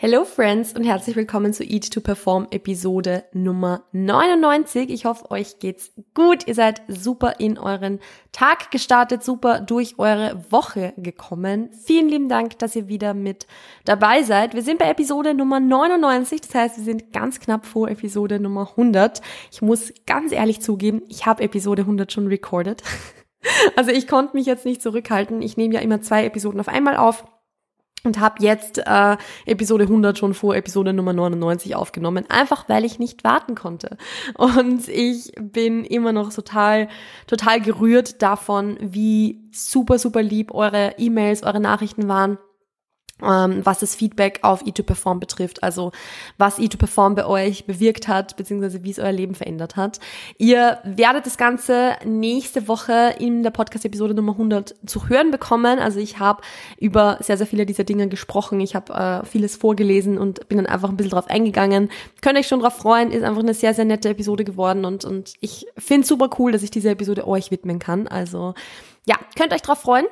Hello 0.00 0.24
Friends 0.24 0.74
und 0.74 0.84
herzlich 0.84 1.16
willkommen 1.16 1.52
zu 1.52 1.64
Eat 1.64 1.92
to 1.92 2.00
Perform 2.00 2.46
Episode 2.52 3.24
Nummer 3.32 3.82
99. 3.90 4.90
Ich 4.90 5.06
hoffe, 5.06 5.28
euch 5.32 5.58
geht's 5.58 5.90
gut. 6.14 6.46
Ihr 6.46 6.54
seid 6.54 6.82
super 6.86 7.40
in 7.40 7.58
euren 7.58 7.98
Tag 8.30 8.70
gestartet, 8.70 9.24
super 9.24 9.58
durch 9.58 9.98
eure 9.98 10.40
Woche 10.50 10.92
gekommen. 10.98 11.70
Vielen 11.72 12.08
lieben 12.08 12.28
Dank, 12.28 12.60
dass 12.60 12.76
ihr 12.76 12.86
wieder 12.86 13.12
mit 13.12 13.48
dabei 13.86 14.22
seid. 14.22 14.54
Wir 14.54 14.62
sind 14.62 14.78
bei 14.78 14.88
Episode 14.88 15.34
Nummer 15.34 15.58
99, 15.58 16.42
das 16.42 16.54
heißt, 16.54 16.76
wir 16.76 16.84
sind 16.84 17.12
ganz 17.12 17.40
knapp 17.40 17.66
vor 17.66 17.88
Episode 17.88 18.38
Nummer 18.38 18.70
100. 18.70 19.20
Ich 19.50 19.62
muss 19.62 19.92
ganz 20.06 20.30
ehrlich 20.30 20.62
zugeben, 20.62 21.02
ich 21.08 21.26
habe 21.26 21.42
Episode 21.42 21.82
100 21.82 22.12
schon 22.12 22.28
recorded. 22.28 22.84
Also 23.76 23.92
ich 23.92 24.08
konnte 24.08 24.36
mich 24.36 24.46
jetzt 24.46 24.66
nicht 24.66 24.82
zurückhalten. 24.82 25.42
Ich 25.42 25.56
nehme 25.56 25.72
ja 25.72 25.80
immer 25.80 26.02
zwei 26.02 26.24
Episoden 26.24 26.58
auf 26.58 26.66
einmal 26.68 26.96
auf 26.96 27.24
und 28.04 28.20
habe 28.20 28.36
jetzt 28.40 28.78
äh, 28.78 29.16
Episode 29.46 29.84
100 29.84 30.18
schon 30.18 30.34
vor 30.34 30.56
Episode 30.56 30.92
Nummer 30.92 31.12
99 31.12 31.74
aufgenommen, 31.74 32.24
einfach 32.28 32.68
weil 32.68 32.84
ich 32.84 32.98
nicht 32.98 33.24
warten 33.24 33.54
konnte. 33.54 33.96
Und 34.34 34.88
ich 34.88 35.32
bin 35.40 35.84
immer 35.84 36.12
noch 36.12 36.32
total, 36.32 36.88
total 37.26 37.60
gerührt 37.60 38.22
davon, 38.22 38.78
wie 38.80 39.40
super, 39.52 39.98
super 39.98 40.22
lieb 40.22 40.52
eure 40.54 40.94
E-Mails, 40.98 41.42
eure 41.42 41.60
Nachrichten 41.60 42.08
waren 42.08 42.38
was 43.20 43.78
das 43.80 43.94
Feedback 43.94 44.40
auf 44.42 44.62
E2Perform 44.64 45.18
betrifft, 45.18 45.62
also 45.62 45.92
was 46.36 46.58
E2Perform 46.58 47.14
bei 47.14 47.26
euch 47.26 47.66
bewirkt 47.66 48.08
hat, 48.08 48.36
beziehungsweise 48.36 48.84
wie 48.84 48.90
es 48.90 48.98
euer 48.98 49.12
Leben 49.12 49.34
verändert 49.34 49.76
hat. 49.76 50.00
Ihr 50.38 50.78
werdet 50.84 51.26
das 51.26 51.36
Ganze 51.36 51.96
nächste 52.04 52.68
Woche 52.68 53.14
in 53.18 53.42
der 53.42 53.50
Podcast-Episode 53.50 54.14
Nummer 54.14 54.32
100 54.32 54.74
zu 54.86 55.08
hören 55.08 55.30
bekommen. 55.30 55.78
Also 55.78 55.98
ich 55.98 56.18
habe 56.18 56.42
über 56.78 57.18
sehr, 57.20 57.36
sehr 57.36 57.46
viele 57.46 57.66
dieser 57.66 57.84
Dinge 57.84 58.08
gesprochen. 58.08 58.60
Ich 58.60 58.74
habe 58.74 58.92
äh, 58.92 59.26
vieles 59.26 59.56
vorgelesen 59.56 60.18
und 60.18 60.48
bin 60.48 60.58
dann 60.58 60.66
einfach 60.66 60.88
ein 60.88 60.96
bisschen 60.96 61.12
drauf 61.12 61.28
eingegangen. 61.28 61.90
Könnt 62.20 62.38
euch 62.38 62.48
schon 62.48 62.60
drauf 62.60 62.76
freuen, 62.76 63.10
ist 63.10 63.24
einfach 63.24 63.42
eine 63.42 63.54
sehr, 63.54 63.74
sehr 63.74 63.84
nette 63.84 64.10
Episode 64.10 64.44
geworden 64.44 64.84
und, 64.84 65.04
und 65.04 65.34
ich 65.40 65.66
finde 65.76 66.06
super 66.06 66.30
cool, 66.38 66.52
dass 66.52 66.62
ich 66.62 66.70
diese 66.70 66.90
Episode 66.90 67.26
euch 67.26 67.50
widmen 67.50 67.78
kann. 67.78 68.06
Also 68.06 68.54
ja, 69.06 69.16
könnt 69.36 69.52
euch 69.52 69.62
drauf 69.62 69.80
freuen. 69.80 70.06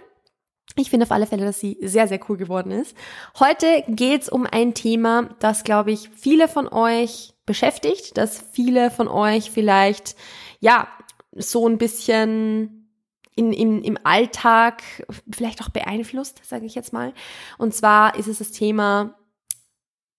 Ich 0.75 0.91
finde 0.91 1.05
auf 1.05 1.13
alle 1.13 1.27
Fälle, 1.27 1.45
dass 1.45 1.61
sie 1.61 1.79
sehr, 1.81 2.09
sehr 2.09 2.21
cool 2.29 2.37
geworden 2.37 2.71
ist. 2.71 2.97
Heute 3.39 3.85
geht's 3.89 4.29
um 4.29 4.47
ein 4.47 4.75
Thema, 4.75 5.31
das, 5.39 5.65
glaube 5.65 5.93
ich, 5.93 6.11
viele 6.11 6.49
von 6.49 6.69
euch 6.69 7.35
beschäftigt, 7.47 8.19
dass 8.19 8.43
viele 8.53 8.91
von 8.91 9.09
euch 9.09 9.51
vielleicht, 9.51 10.17
ja, 10.61 10.89
so 11.33 11.69
ein 11.69 11.79
bisschen 11.79 12.91
in, 13.37 13.53
in, 13.53 13.83
im 13.83 13.99
Alltag 14.05 14.83
vielleicht 15.31 15.63
auch 15.63 15.69
beeinflusst, 15.69 16.41
sage 16.45 16.67
ich 16.67 16.75
jetzt 16.75 16.93
mal. 16.93 17.13
Und 17.59 17.75
zwar 17.75 18.19
ist 18.19 18.29
es 18.29 18.39
das 18.39 18.51
Thema, 18.51 19.15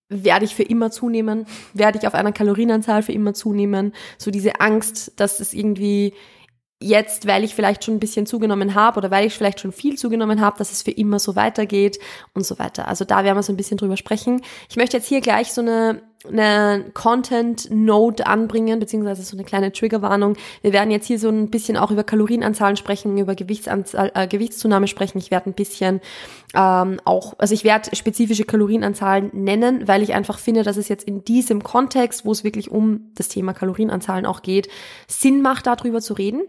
werde 0.08 0.44
ich 0.44 0.54
für 0.54 0.62
immer 0.62 0.90
zunehmen? 0.90 1.46
Werde 1.74 1.98
ich 1.98 2.06
auf 2.06 2.14
einer 2.14 2.32
Kalorienanzahl 2.32 3.02
für 3.02 3.12
immer 3.12 3.34
zunehmen? 3.34 3.92
So 4.16 4.30
diese 4.30 4.60
Angst, 4.60 5.20
dass 5.20 5.40
es 5.40 5.52
irgendwie 5.52 6.14
jetzt, 6.80 7.26
weil 7.26 7.42
ich 7.42 7.56
vielleicht 7.56 7.84
schon 7.84 7.94
ein 7.94 8.00
bisschen 8.00 8.24
zugenommen 8.24 8.74
habe 8.74 8.98
oder 8.98 9.10
weil 9.10 9.26
ich 9.26 9.34
vielleicht 9.34 9.60
schon 9.60 9.72
viel 9.72 9.96
zugenommen 9.96 10.40
habe, 10.40 10.58
dass 10.58 10.70
es 10.70 10.82
für 10.82 10.92
immer 10.92 11.18
so 11.18 11.34
weitergeht 11.34 11.98
und 12.34 12.46
so 12.46 12.58
weiter. 12.60 12.86
Also 12.86 13.04
da 13.04 13.24
werden 13.24 13.36
wir 13.36 13.42
so 13.42 13.52
ein 13.52 13.56
bisschen 13.56 13.78
drüber 13.78 13.96
sprechen. 13.96 14.42
Ich 14.70 14.76
möchte 14.76 14.96
jetzt 14.96 15.08
hier 15.08 15.20
gleich 15.20 15.52
so 15.52 15.60
eine, 15.60 16.02
eine 16.32 16.84
Content-Note 16.94 18.28
anbringen, 18.28 18.78
beziehungsweise 18.78 19.22
so 19.22 19.36
eine 19.36 19.44
kleine 19.44 19.72
Triggerwarnung. 19.72 20.36
Wir 20.62 20.72
werden 20.72 20.92
jetzt 20.92 21.06
hier 21.06 21.18
so 21.18 21.28
ein 21.28 21.50
bisschen 21.50 21.76
auch 21.76 21.90
über 21.90 22.04
Kalorienanzahlen 22.04 22.76
sprechen, 22.76 23.18
über 23.18 23.34
Gewichtsanzahl, 23.34 24.12
äh, 24.14 24.28
Gewichtszunahme 24.28 24.86
sprechen. 24.86 25.18
Ich 25.18 25.32
werde 25.32 25.50
ein 25.50 25.54
bisschen 25.54 26.00
ähm, 26.54 27.00
auch, 27.04 27.34
also 27.38 27.54
ich 27.54 27.64
werde 27.64 27.94
spezifische 27.96 28.44
Kalorienanzahlen 28.44 29.30
nennen, 29.32 29.88
weil 29.88 30.04
ich 30.04 30.14
einfach 30.14 30.38
finde, 30.38 30.62
dass 30.62 30.76
es 30.76 30.88
jetzt 30.88 31.08
in 31.08 31.24
diesem 31.24 31.64
Kontext, 31.64 32.24
wo 32.24 32.30
es 32.30 32.44
wirklich 32.44 32.70
um 32.70 33.10
das 33.16 33.26
Thema 33.26 33.52
Kalorienanzahlen 33.52 34.26
auch 34.26 34.42
geht, 34.42 34.68
Sinn 35.08 35.42
macht, 35.42 35.66
darüber 35.66 36.00
zu 36.00 36.14
reden. 36.14 36.42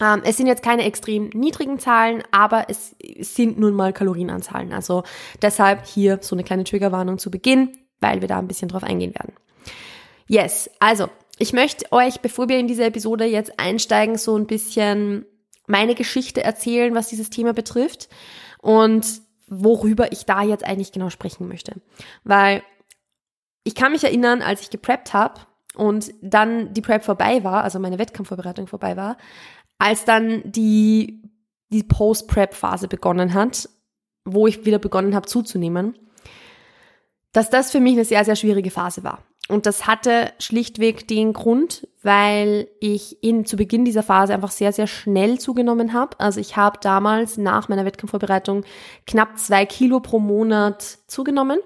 Ähm, 0.00 0.22
es 0.24 0.36
sind 0.36 0.46
jetzt 0.46 0.62
keine 0.62 0.84
extrem 0.84 1.30
niedrigen 1.30 1.78
Zahlen, 1.78 2.22
aber 2.30 2.68
es 2.68 2.94
sind 3.20 3.58
nun 3.58 3.74
mal 3.74 3.92
Kalorienanzahlen. 3.92 4.72
Also 4.72 5.04
deshalb 5.42 5.86
hier 5.86 6.18
so 6.20 6.34
eine 6.34 6.44
kleine 6.44 6.64
Triggerwarnung 6.64 7.18
zu 7.18 7.30
Beginn, 7.30 7.72
weil 8.00 8.20
wir 8.20 8.28
da 8.28 8.38
ein 8.38 8.48
bisschen 8.48 8.68
drauf 8.68 8.84
eingehen 8.84 9.14
werden. 9.14 9.34
Yes, 10.28 10.70
also 10.80 11.08
ich 11.38 11.52
möchte 11.52 11.90
euch, 11.92 12.20
bevor 12.20 12.48
wir 12.48 12.58
in 12.58 12.66
diese 12.66 12.84
Episode 12.84 13.24
jetzt 13.24 13.58
einsteigen, 13.58 14.16
so 14.18 14.36
ein 14.36 14.46
bisschen 14.46 15.26
meine 15.66 15.94
Geschichte 15.94 16.42
erzählen, 16.42 16.94
was 16.94 17.08
dieses 17.08 17.30
Thema 17.30 17.52
betrifft 17.52 18.08
und 18.60 19.06
worüber 19.48 20.12
ich 20.12 20.26
da 20.26 20.42
jetzt 20.42 20.64
eigentlich 20.64 20.92
genau 20.92 21.10
sprechen 21.10 21.48
möchte. 21.48 21.80
Weil 22.24 22.62
ich 23.64 23.74
kann 23.74 23.92
mich 23.92 24.04
erinnern, 24.04 24.42
als 24.42 24.62
ich 24.62 24.70
gepreppt 24.70 25.12
habe 25.12 25.40
und 25.74 26.12
dann 26.22 26.72
die 26.72 26.80
Prep 26.80 27.04
vorbei 27.04 27.44
war, 27.44 27.64
also 27.64 27.78
meine 27.78 27.98
Wettkampfvorbereitung 27.98 28.66
vorbei 28.66 28.96
war, 28.96 29.16
als 29.78 30.04
dann 30.04 30.42
die, 30.44 31.22
die 31.70 31.82
Post-Prep-Phase 31.82 32.88
begonnen 32.88 33.34
hat, 33.34 33.68
wo 34.24 34.46
ich 34.46 34.64
wieder 34.64 34.78
begonnen 34.78 35.14
habe 35.14 35.26
zuzunehmen, 35.26 35.96
dass 37.32 37.50
das 37.50 37.70
für 37.70 37.80
mich 37.80 37.94
eine 37.94 38.04
sehr, 38.04 38.24
sehr 38.24 38.36
schwierige 38.36 38.70
Phase 38.70 39.04
war. 39.04 39.22
Und 39.48 39.66
das 39.66 39.86
hatte 39.86 40.32
schlichtweg 40.40 41.06
den 41.06 41.32
Grund, 41.32 41.86
weil 42.02 42.68
ich 42.80 43.22
in, 43.22 43.44
zu 43.44 43.56
Beginn 43.56 43.84
dieser 43.84 44.02
Phase 44.02 44.34
einfach 44.34 44.50
sehr, 44.50 44.72
sehr 44.72 44.88
schnell 44.88 45.38
zugenommen 45.38 45.92
habe. 45.92 46.18
Also 46.18 46.40
ich 46.40 46.56
habe 46.56 46.78
damals 46.82 47.36
nach 47.36 47.68
meiner 47.68 47.84
Wettkampfvorbereitung 47.84 48.64
knapp 49.06 49.38
zwei 49.38 49.64
Kilo 49.64 50.00
pro 50.00 50.18
Monat 50.18 50.98
zugenommen. 51.06 51.60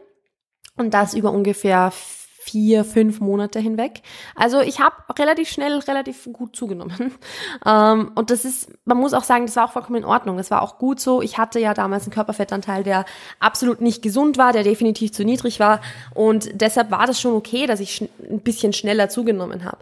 Und 0.77 0.93
das 0.93 1.15
über 1.15 1.33
ungefähr 1.33 1.93
vier, 2.43 2.87
fünf 2.87 3.21
Monate 3.21 3.61
hinweg. 3.61 4.01
Also 4.35 4.61
ich 4.61 4.81
habe 4.81 4.95
relativ 5.19 5.51
schnell, 5.51 5.79
relativ 5.81 6.29
gut 6.33 6.57
zugenommen. 6.57 7.15
Ähm, 7.67 8.13
und 8.15 8.31
das 8.31 8.45
ist, 8.45 8.71
man 8.85 8.97
muss 8.97 9.13
auch 9.13 9.25
sagen, 9.25 9.45
das 9.45 9.57
war 9.57 9.67
auch 9.67 9.73
vollkommen 9.73 9.99
in 9.99 10.05
Ordnung. 10.05 10.39
Das 10.39 10.51
war 10.51 10.63
auch 10.63 10.79
gut 10.79 10.99
so. 10.99 11.21
Ich 11.21 11.37
hatte 11.37 11.61
ja 11.61 11.75
damals 11.75 12.05
einen 12.05 12.13
Körperfettanteil, 12.13 12.85
der 12.85 13.05
absolut 13.39 13.81
nicht 13.81 14.03
gesund 14.03 14.39
war, 14.39 14.53
der 14.53 14.63
definitiv 14.63 15.13
zu 15.13 15.25
niedrig 15.25 15.61
war. 15.61 15.81
Und 16.15 16.49
deshalb 16.55 16.91
war 16.91 17.07
das 17.07 17.21
schon 17.21 17.35
okay, 17.35 17.67
dass 17.67 17.81
ich 17.81 18.01
ein 18.31 18.41
bisschen 18.41 18.73
schneller 18.73 19.11
zugenommen 19.11 19.65
habe. 19.65 19.79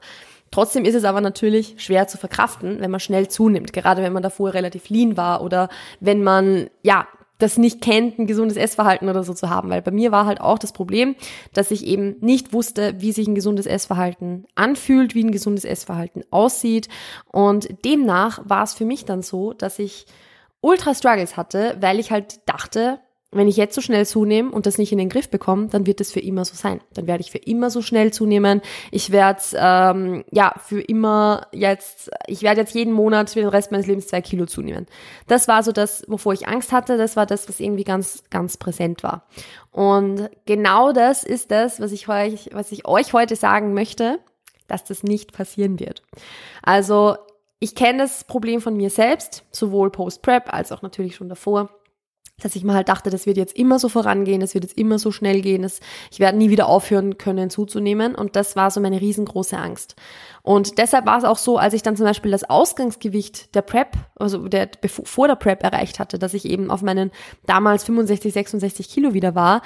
Trotzdem 0.51 0.85
ist 0.85 0.95
es 0.95 1.05
aber 1.05 1.21
natürlich 1.21 1.75
schwer 1.79 2.09
zu 2.09 2.19
verkraften, 2.19 2.81
wenn 2.81 2.91
man 2.91 3.01
schnell 3.01 3.29
zunimmt, 3.29 3.73
gerade 3.73 4.03
wenn 4.03 4.13
man 4.13 4.23
davor 4.23 4.55
relativ 4.55 4.89
lean 4.89 5.17
war 5.17 5.43
oder 5.43 5.69
wenn 6.01 6.23
man 6.23 6.69
ja 6.83 7.07
das 7.39 7.57
nicht 7.57 7.81
kennt, 7.81 8.19
ein 8.19 8.27
gesundes 8.27 8.57
Essverhalten 8.57 9.09
oder 9.09 9.23
so 9.23 9.33
zu 9.33 9.49
haben. 9.49 9.71
Weil 9.71 9.81
bei 9.83 9.93
mir 9.93 10.13
war 10.13 10.27
halt 10.27 10.41
auch 10.41 10.59
das 10.59 10.73
Problem, 10.73 11.15
dass 11.55 11.71
ich 11.71 11.87
eben 11.87 12.17
nicht 12.21 12.53
wusste, 12.53 13.01
wie 13.01 13.13
sich 13.13 13.29
ein 13.29 13.35
gesundes 13.35 13.67
Essverhalten 13.67 14.47
anfühlt, 14.57 15.15
wie 15.15 15.25
ein 15.25 15.33
gesundes 15.33 15.65
Essverhalten 15.65 16.25
aussieht. 16.31 16.89
Und 17.33 17.85
demnach 17.85 18.41
war 18.45 18.65
es 18.65 18.75
für 18.75 18.85
mich 18.85 19.05
dann 19.05 19.23
so, 19.23 19.53
dass 19.53 19.79
ich 19.79 20.07
ultra 20.61 20.95
Struggles 20.95 21.37
hatte, 21.37 21.77
weil 21.81 22.01
ich 22.01 22.11
halt 22.11 22.41
dachte, 22.47 22.99
wenn 23.31 23.47
ich 23.47 23.59
jetzt 23.59 23.75
so 23.75 23.83
schnell 23.83 24.07
zunehme 24.07 24.51
und 24.51 24.65
das 24.65 24.79
nicht 24.79 24.91
in 24.91 24.97
den 24.97 25.11
Griff 25.11 25.29
bekomme, 25.29 25.69
dann 25.69 25.87
wird 25.87 26.01
es 26.01 26.13
für 26.13 26.21
immer 26.21 26.47
so 26.47 26.55
sein. 26.55 26.81
Dann 26.95 27.07
werde 27.07 27.21
ich 27.21 27.31
für 27.31 27.39
immer 27.39 27.69
so 27.69 27.83
schnell 27.83 28.11
zunehmen. 28.11 28.63
Ich 28.91 29.11
werde 29.11 29.43
ähm, 29.55 30.25
ja 30.31 30.55
für 30.65 30.81
immer 30.81 31.47
jetzt, 31.53 32.11
ich 32.27 32.43
werde 32.43 32.63
jetzt 32.63 32.75
jeden 32.75 32.95
Monat 32.95 33.29
für 33.29 33.41
den 33.41 33.51
Rest 33.51 33.71
meines 33.71 33.87
Lebens 33.87 34.07
zwei 34.07 34.23
Kilo 34.23 34.47
zunehmen. 34.47 34.87
Das 35.27 35.47
war 35.47 35.63
so 35.63 35.73
das, 35.73 36.05
wovor 36.09 36.33
ich 36.33 36.49
Angst 36.49 36.73
hatte. 36.73 36.97
Das 36.97 37.17
war 37.17 37.27
das, 37.27 37.49
was 37.51 37.61
irgendwie 37.61 37.85
ganz, 37.85 38.25
ganz 38.31 38.57
präsent 38.57 39.03
war. 39.03 39.27
Und 39.73 40.31
genau 40.47 40.93
das 40.93 41.23
ist 41.23 41.51
das, 41.51 41.81
was 41.81 41.93
ich 41.93 42.09
euch, 42.09 42.49
was 42.53 42.73
ich 42.73 42.87
euch 42.87 43.13
heute 43.13 43.37
sagen 43.37 43.75
möchte, 43.75 44.21
dass 44.69 44.85
das 44.85 45.03
nicht 45.03 45.33
passieren 45.33 45.79
wird. 45.79 46.03
Also 46.63 47.17
ich 47.61 47.75
kenne 47.75 47.99
das 47.99 48.25
Problem 48.25 48.63
von 48.63 48.75
mir 48.75 48.89
selbst, 48.89 49.45
sowohl 49.51 49.91
Post-Prep 49.91 50.53
als 50.53 50.73
auch 50.73 50.81
natürlich 50.81 51.17
schon 51.17 51.29
davor 51.29 51.69
dass 52.43 52.57
ich 52.57 52.65
mir 52.65 52.75
halt 52.75 52.89
dachte, 52.89 53.11
das 53.11 53.27
wird 53.27 53.37
jetzt 53.37 53.57
immer 53.57 53.79
so 53.79 53.89
vorangehen, 53.89 54.41
das 54.41 54.55
wird 54.55 54.65
jetzt 54.65 54.79
immer 54.79 54.99
so 54.99 55.11
schnell 55.11 55.41
gehen, 55.41 55.63
das, 55.63 55.81
ich 56.11 56.21
werde 56.21 56.39
nie 56.39 56.51
wieder 56.51 56.69
aufhören 56.69 57.19
können 57.19 57.51
zuzunehmen 57.51 58.15
und 58.15 58.37
das 58.37 58.57
war 58.57 58.71
so 58.71 58.81
meine 58.81 59.01
riesengroße 59.01 59.57
Angst. 59.57 59.97
Und 60.43 60.79
deshalb 60.79 61.07
war 61.07 61.19
es 61.19 61.25
auch 61.25 61.39
so, 61.39 61.59
als 61.59 61.75
ich 61.75 61.83
dann 61.83 61.97
zum 61.97 62.07
Beispiel 62.07 62.31
das 62.31 62.49
Ausgangsgewicht 62.49 63.55
der 63.55 63.63
Prep, 63.63 63.97
also 64.17 64.49
der, 64.49 64.71
vor 64.89 65.29
der 65.29 65.35
Prep 65.35 65.63
erreicht 65.63 65.99
hatte, 65.99 66.19
dass 66.19 66.35
ich 66.35 66.45
eben 66.45 66.71
auf 66.71 66.83
meinen 66.83 67.11
damals 67.47 67.85
65, 67.85 68.33
66 68.33 68.89
Kilo 68.89 69.15
wieder 69.15 69.35
war, 69.35 69.63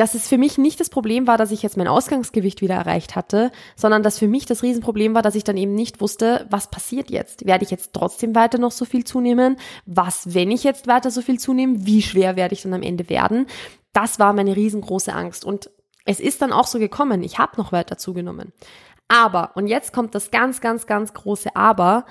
dass 0.00 0.14
es 0.14 0.26
für 0.26 0.38
mich 0.38 0.56
nicht 0.56 0.80
das 0.80 0.88
Problem 0.88 1.26
war, 1.26 1.36
dass 1.36 1.50
ich 1.50 1.62
jetzt 1.62 1.76
mein 1.76 1.86
Ausgangsgewicht 1.86 2.62
wieder 2.62 2.74
erreicht 2.74 3.16
hatte, 3.16 3.52
sondern 3.76 4.02
dass 4.02 4.18
für 4.18 4.28
mich 4.28 4.46
das 4.46 4.62
Riesenproblem 4.62 5.14
war, 5.14 5.20
dass 5.20 5.34
ich 5.34 5.44
dann 5.44 5.58
eben 5.58 5.74
nicht 5.74 6.00
wusste, 6.00 6.46
was 6.48 6.70
passiert 6.70 7.10
jetzt? 7.10 7.44
Werde 7.44 7.64
ich 7.64 7.70
jetzt 7.70 7.92
trotzdem 7.92 8.34
weiter 8.34 8.56
noch 8.56 8.70
so 8.70 8.86
viel 8.86 9.04
zunehmen? 9.04 9.58
Was, 9.84 10.32
wenn 10.34 10.50
ich 10.50 10.64
jetzt 10.64 10.86
weiter 10.86 11.10
so 11.10 11.20
viel 11.20 11.38
zunehme? 11.38 11.84
Wie 11.84 12.00
schwer 12.00 12.34
werde 12.34 12.54
ich 12.54 12.62
dann 12.62 12.72
am 12.72 12.82
Ende 12.82 13.10
werden? 13.10 13.46
Das 13.92 14.18
war 14.18 14.32
meine 14.32 14.56
riesengroße 14.56 15.12
Angst. 15.12 15.44
Und 15.44 15.68
es 16.06 16.18
ist 16.18 16.40
dann 16.40 16.54
auch 16.54 16.66
so 16.66 16.78
gekommen. 16.78 17.22
Ich 17.22 17.38
habe 17.38 17.58
noch 17.58 17.70
weiter 17.70 17.98
zugenommen. 17.98 18.54
Aber, 19.08 19.50
und 19.54 19.66
jetzt 19.66 19.92
kommt 19.92 20.14
das 20.14 20.30
ganz, 20.30 20.62
ganz, 20.62 20.86
ganz 20.86 21.12
große 21.12 21.54
Aber, 21.56 22.06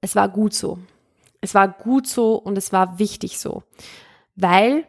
es 0.00 0.16
war 0.16 0.30
gut 0.30 0.54
so. 0.54 0.78
Es 1.42 1.54
war 1.54 1.68
gut 1.68 2.06
so 2.06 2.36
und 2.36 2.56
es 2.56 2.72
war 2.72 2.98
wichtig 2.98 3.38
so. 3.38 3.62
Weil 4.36 4.86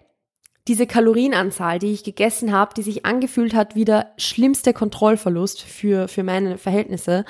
diese 0.67 0.87
Kalorienanzahl, 0.87 1.79
die 1.79 1.91
ich 1.91 2.03
gegessen 2.03 2.51
habe, 2.51 2.73
die 2.75 2.83
sich 2.83 3.05
angefühlt 3.05 3.53
hat 3.53 3.75
wie 3.75 3.85
der 3.85 4.11
schlimmste 4.17 4.73
Kontrollverlust 4.73 5.61
für, 5.61 6.07
für 6.07 6.23
meine 6.23 6.57
Verhältnisse, 6.57 7.25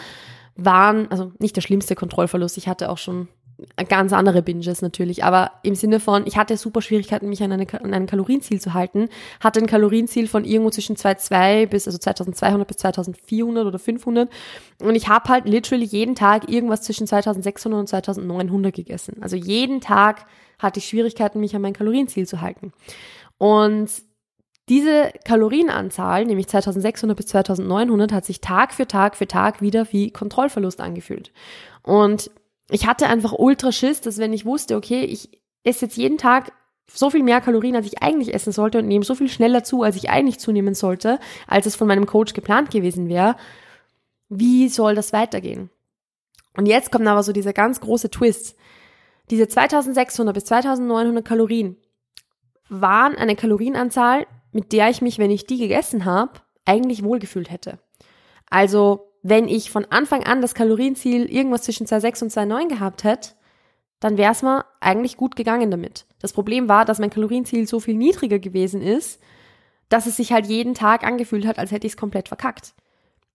waren, 0.56 1.10
also 1.10 1.32
nicht 1.40 1.56
der 1.56 1.62
schlimmste 1.62 1.96
Kontrollverlust, 1.96 2.58
ich 2.58 2.68
hatte 2.68 2.90
auch 2.90 2.98
schon 2.98 3.30
ganz 3.88 4.12
andere 4.14 4.42
Binges 4.42 4.82
natürlich, 4.82 5.24
aber 5.24 5.52
im 5.64 5.76
Sinne 5.76 6.00
von, 6.00 6.26
ich 6.26 6.38
hatte 6.38 6.58
super 6.58 6.82
Schwierigkeiten, 6.82 7.30
mich 7.30 7.44
an, 7.44 7.52
eine, 7.52 7.68
an 7.82 7.94
ein 7.94 8.08
Kalorienziel 8.08 8.60
zu 8.60 8.74
halten, 8.74 9.08
hatte 9.40 9.60
ein 9.60 9.68
Kalorienziel 9.68 10.28
von 10.28 10.46
irgendwo 10.46 10.72
zwischen 10.72 10.96
2,2 10.96 11.68
bis, 11.68 11.88
also 11.88 11.98
2200 11.98 12.68
bis 12.68 12.78
2400 12.78 13.66
oder 13.66 13.80
500 13.80 14.30
und 14.82 14.96
ich 14.96 15.08
habe 15.08 15.30
halt 15.30 15.46
literally 15.46 15.86
jeden 15.86 16.16
Tag 16.16 16.50
irgendwas 16.50 16.82
zwischen 16.82 17.08
2600 17.08 17.80
und 17.80 17.88
2900 17.88 18.74
gegessen. 18.74 19.18
Also 19.22 19.36
jeden 19.36 19.82
Tag 19.82 20.26
hatte 20.60 20.80
ich 20.80 20.86
Schwierigkeiten, 20.86 21.40
mich 21.40 21.56
an 21.56 21.62
mein 21.62 21.74
Kalorienziel 21.74 22.28
zu 22.28 22.42
halten. 22.42 22.74
Und 23.38 23.90
diese 24.70 25.12
Kalorienanzahl, 25.26 26.26
nämlich 26.26 26.48
2600 26.48 27.18
bis 27.18 27.28
2900, 27.28 28.12
hat 28.12 28.26
sich 28.26 28.42
Tag 28.42 28.74
für 28.74 28.88
Tag 28.88 29.18
für 29.18 29.28
Tag 29.28 29.62
wieder 29.62 29.92
wie 29.92 30.12
Kontrollverlust 30.12 30.80
angefühlt. 30.80 31.32
Und 31.84 32.32
ich 32.70 32.88
hatte 32.88 33.08
einfach 33.08 33.34
ultra 33.34 33.72
Schiss, 33.72 34.02
dass 34.02 34.18
wenn 34.18 34.34
ich 34.34 34.46
wusste, 34.46 34.78
okay, 34.78 35.04
ich 35.04 35.30
esse 35.64 35.86
jetzt 35.86 35.98
jeden 35.98 36.18
Tag 36.18 36.54
so 36.94 37.10
viel 37.10 37.24
mehr 37.24 37.42
Kalorien, 37.42 37.76
als 37.76 37.86
ich 37.86 38.02
eigentlich 38.02 38.34
essen 38.34 38.52
sollte 38.52 38.80
und 38.80 38.88
nehme 38.88 39.06
so 39.06 39.16
viel 39.16 39.30
schneller 39.30 39.64
zu, 39.64 39.84
als 39.84 39.96
ich 39.96 40.10
eigentlich 40.10 40.40
zunehmen 40.40 40.74
sollte, 40.74 41.20
als 41.48 41.66
es 41.66 41.76
von 41.76 41.88
meinem 41.88 42.06
Coach 42.06 42.34
geplant 42.34 42.72
gewesen 42.72 43.10
wäre, 43.10 43.36
wie 44.30 44.70
soll 44.70 44.96
das 44.96 45.14
weitergehen? 45.14 45.70
Und 46.56 46.66
jetzt 46.66 46.92
kommt 46.92 47.08
aber 47.08 47.24
so 47.24 47.32
dieser 47.32 47.54
ganz 47.54 47.80
große 47.80 48.10
Twist. 48.10 48.56
Diese 49.30 49.48
2600 49.48 50.34
bis 50.34 50.46
2900 50.46 51.24
Kalorien, 51.24 51.78
waren 52.72 53.16
eine 53.16 53.36
Kalorienanzahl, 53.36 54.26
mit 54.52 54.72
der 54.72 54.90
ich 54.90 55.02
mich, 55.02 55.20
wenn 55.20 55.30
ich 55.30 55.46
die 55.46 55.58
gegessen 55.58 56.06
habe, 56.06 56.40
eigentlich 56.66 57.04
wohlgefühlt 57.04 57.52
hätte. 57.52 57.80
Also, 58.50 59.12
wenn 59.24 59.48
ich 59.48 59.70
von 59.70 59.86
Anfang 59.86 60.24
an 60.24 60.42
das 60.42 60.56
Kalorienziel 60.56 61.26
irgendwas 61.26 61.64
zwischen 61.64 61.86
2,6 61.86 62.24
und 62.24 62.32
2,9 62.32 62.70
gehabt 62.70 63.04
hätte, 63.04 63.32
dann 64.00 64.18
wäre 64.18 64.32
es 64.32 64.42
mir 64.42 64.66
eigentlich 64.80 65.16
gut 65.16 65.36
gegangen 65.36 65.70
damit. 65.70 66.06
Das 66.20 66.34
Problem 66.34 66.68
war, 66.68 66.86
dass 66.86 67.00
mein 67.00 67.12
Kalorienziel 67.12 67.68
so 67.68 67.80
viel 67.80 67.96
niedriger 67.96 68.40
gewesen 68.40 68.82
ist, 68.82 69.22
dass 69.90 70.08
es 70.08 70.18
sich 70.18 70.32
halt 70.32 70.48
jeden 70.48 70.74
Tag 70.74 71.06
angefühlt 71.06 71.46
hat, 71.46 71.60
als 71.60 71.72
hätte 71.72 71.86
ich 71.86 71.94
es 71.94 71.98
komplett 71.98 72.30
verkackt. 72.30 72.74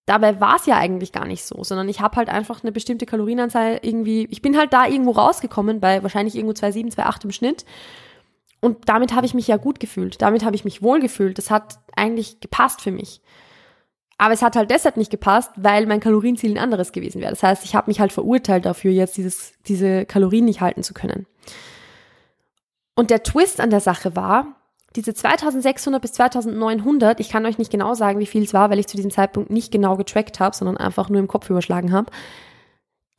Dabei 0.07 0.41
war 0.41 0.57
es 0.57 0.67
ja 0.67 0.77
eigentlich 0.77 1.13
gar 1.13 1.27
nicht 1.27 1.45
so, 1.45 1.63
sondern 1.63 1.89
ich 1.89 2.01
habe 2.01 2.17
halt 2.17 2.29
einfach 2.29 2.63
eine 2.63 2.73
bestimmte 2.73 3.07
Kalorienanzahl 3.07 3.81
irgendwie, 3.83 4.27
ich 4.31 4.41
bin 4.41 4.57
halt 4.57 4.73
da 4.73 4.87
irgendwo 4.87 5.13
rausgekommen, 5.13 5.81
bei 5.81 6.03
wahrscheinlich 6.03 6.37
irgendwo 6.37 6.55
2,7, 6.55 6.95
2,8 6.95 7.25
im 7.25 7.33
Schnitt 7.33 7.65
und 8.61 8.89
damit 8.89 9.15
habe 9.15 9.27
ich 9.27 9.35
mich 9.35 9.47
ja 9.47 9.57
gut 9.57 9.81
gefühlt. 9.81 10.21
Damit 10.23 10.45
habe 10.45 10.57
ich 10.57 10.65
mich 10.65 10.83
wohl 10.83 11.01
gefühlt. 11.01 11.39
Das 11.39 11.51
hat 11.51 11.79
eigentlich 11.95 12.41
gepasst 12.41 12.81
für 12.81 12.91
mich. 12.91 13.21
Aber 14.19 14.33
es 14.33 14.43
hat 14.43 14.57
halt 14.57 14.71
deshalb 14.71 14.97
nicht 14.97 15.11
gepasst, 15.11 15.51
weil 15.57 15.87
mein 15.87 16.01
Kalorienziel 16.01 16.53
ein 16.53 16.63
anderes 16.63 16.93
gewesen 16.93 17.21
wäre. 17.21 17.31
Das 17.31 17.43
heißt, 17.43 17.65
ich 17.65 17.75
habe 17.75 17.91
mich 17.91 18.01
halt 18.01 18.13
verurteilt 18.13 18.65
dafür, 18.65 18.91
jetzt 18.91 19.17
dieses, 19.17 19.53
diese 19.67 20.07
Kalorien 20.07 20.47
nicht 20.47 20.63
halten 20.63 20.83
zu 20.83 20.95
können. 20.95 21.27
Und 22.95 23.11
der 23.11 23.23
Twist 23.23 23.61
an 23.61 23.69
der 23.69 23.81
Sache 23.81 24.17
war, 24.17 24.57
diese 24.97 25.13
2600 25.13 26.01
bis 26.01 26.15
2900, 26.15 27.21
ich 27.21 27.29
kann 27.29 27.45
euch 27.45 27.59
nicht 27.59 27.71
genau 27.71 27.93
sagen, 27.93 28.19
wie 28.19 28.27
viel 28.27 28.45
es 28.45 28.55
war, 28.55 28.71
weil 28.71 28.79
ich 28.79 28.87
zu 28.87 28.97
diesem 28.97 29.11
Zeitpunkt 29.11 29.51
nicht 29.51 29.71
genau 29.71 29.97
getrackt 29.97 30.41
habe, 30.41 30.57
sondern 30.57 30.79
einfach 30.79 31.11
nur 31.11 31.21
im 31.21 31.29
Kopf 31.29 31.51
überschlagen 31.51 31.93
habe. 31.93 32.11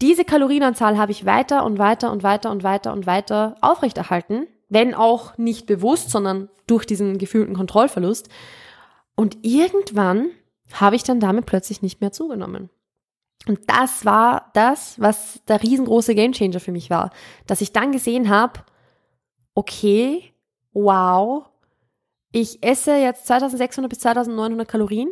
Diese 0.02 0.26
Kalorienanzahl 0.26 0.98
habe 0.98 1.12
ich 1.12 1.26
weiter 1.26 1.64
und 1.64 1.78
weiter 1.78 2.12
und 2.12 2.24
weiter 2.24 2.52
und 2.52 2.64
weiter 2.64 2.94
und 2.94 3.06
weiter 3.06 3.56
aufrechterhalten 3.62 4.48
wenn 4.70 4.94
auch 4.94 5.38
nicht 5.38 5.66
bewusst, 5.66 6.10
sondern 6.10 6.50
durch 6.68 6.86
diesen 6.86 7.18
gefühlten 7.18 7.56
Kontrollverlust. 7.56 8.30
Und 9.16 9.38
irgendwann 9.42 10.30
habe 10.74 10.96
ich 10.96 11.04
dann 11.04 11.20
damit 11.20 11.46
plötzlich 11.46 11.82
nicht 11.82 12.02
mehr 12.02 12.12
zugenommen. 12.12 12.70
Und 13.48 13.60
das 13.68 14.04
war 14.06 14.52
das, 14.54 15.00
was 15.00 15.40
der 15.48 15.64
riesengroße 15.64 16.16
Gamechanger 16.16 16.60
für 16.60 16.74
mich 16.74 16.90
war, 16.90 17.12
dass 17.46 17.62
ich 17.62 17.72
dann 17.72 17.92
gesehen 17.94 18.30
habe, 18.30 18.60
okay, 19.54 20.34
wow, 20.74 21.46
ich 22.32 22.62
esse 22.62 22.96
jetzt 22.98 23.26
2600 23.28 23.90
bis 23.90 24.00
2900 24.00 24.68
Kalorien, 24.68 25.10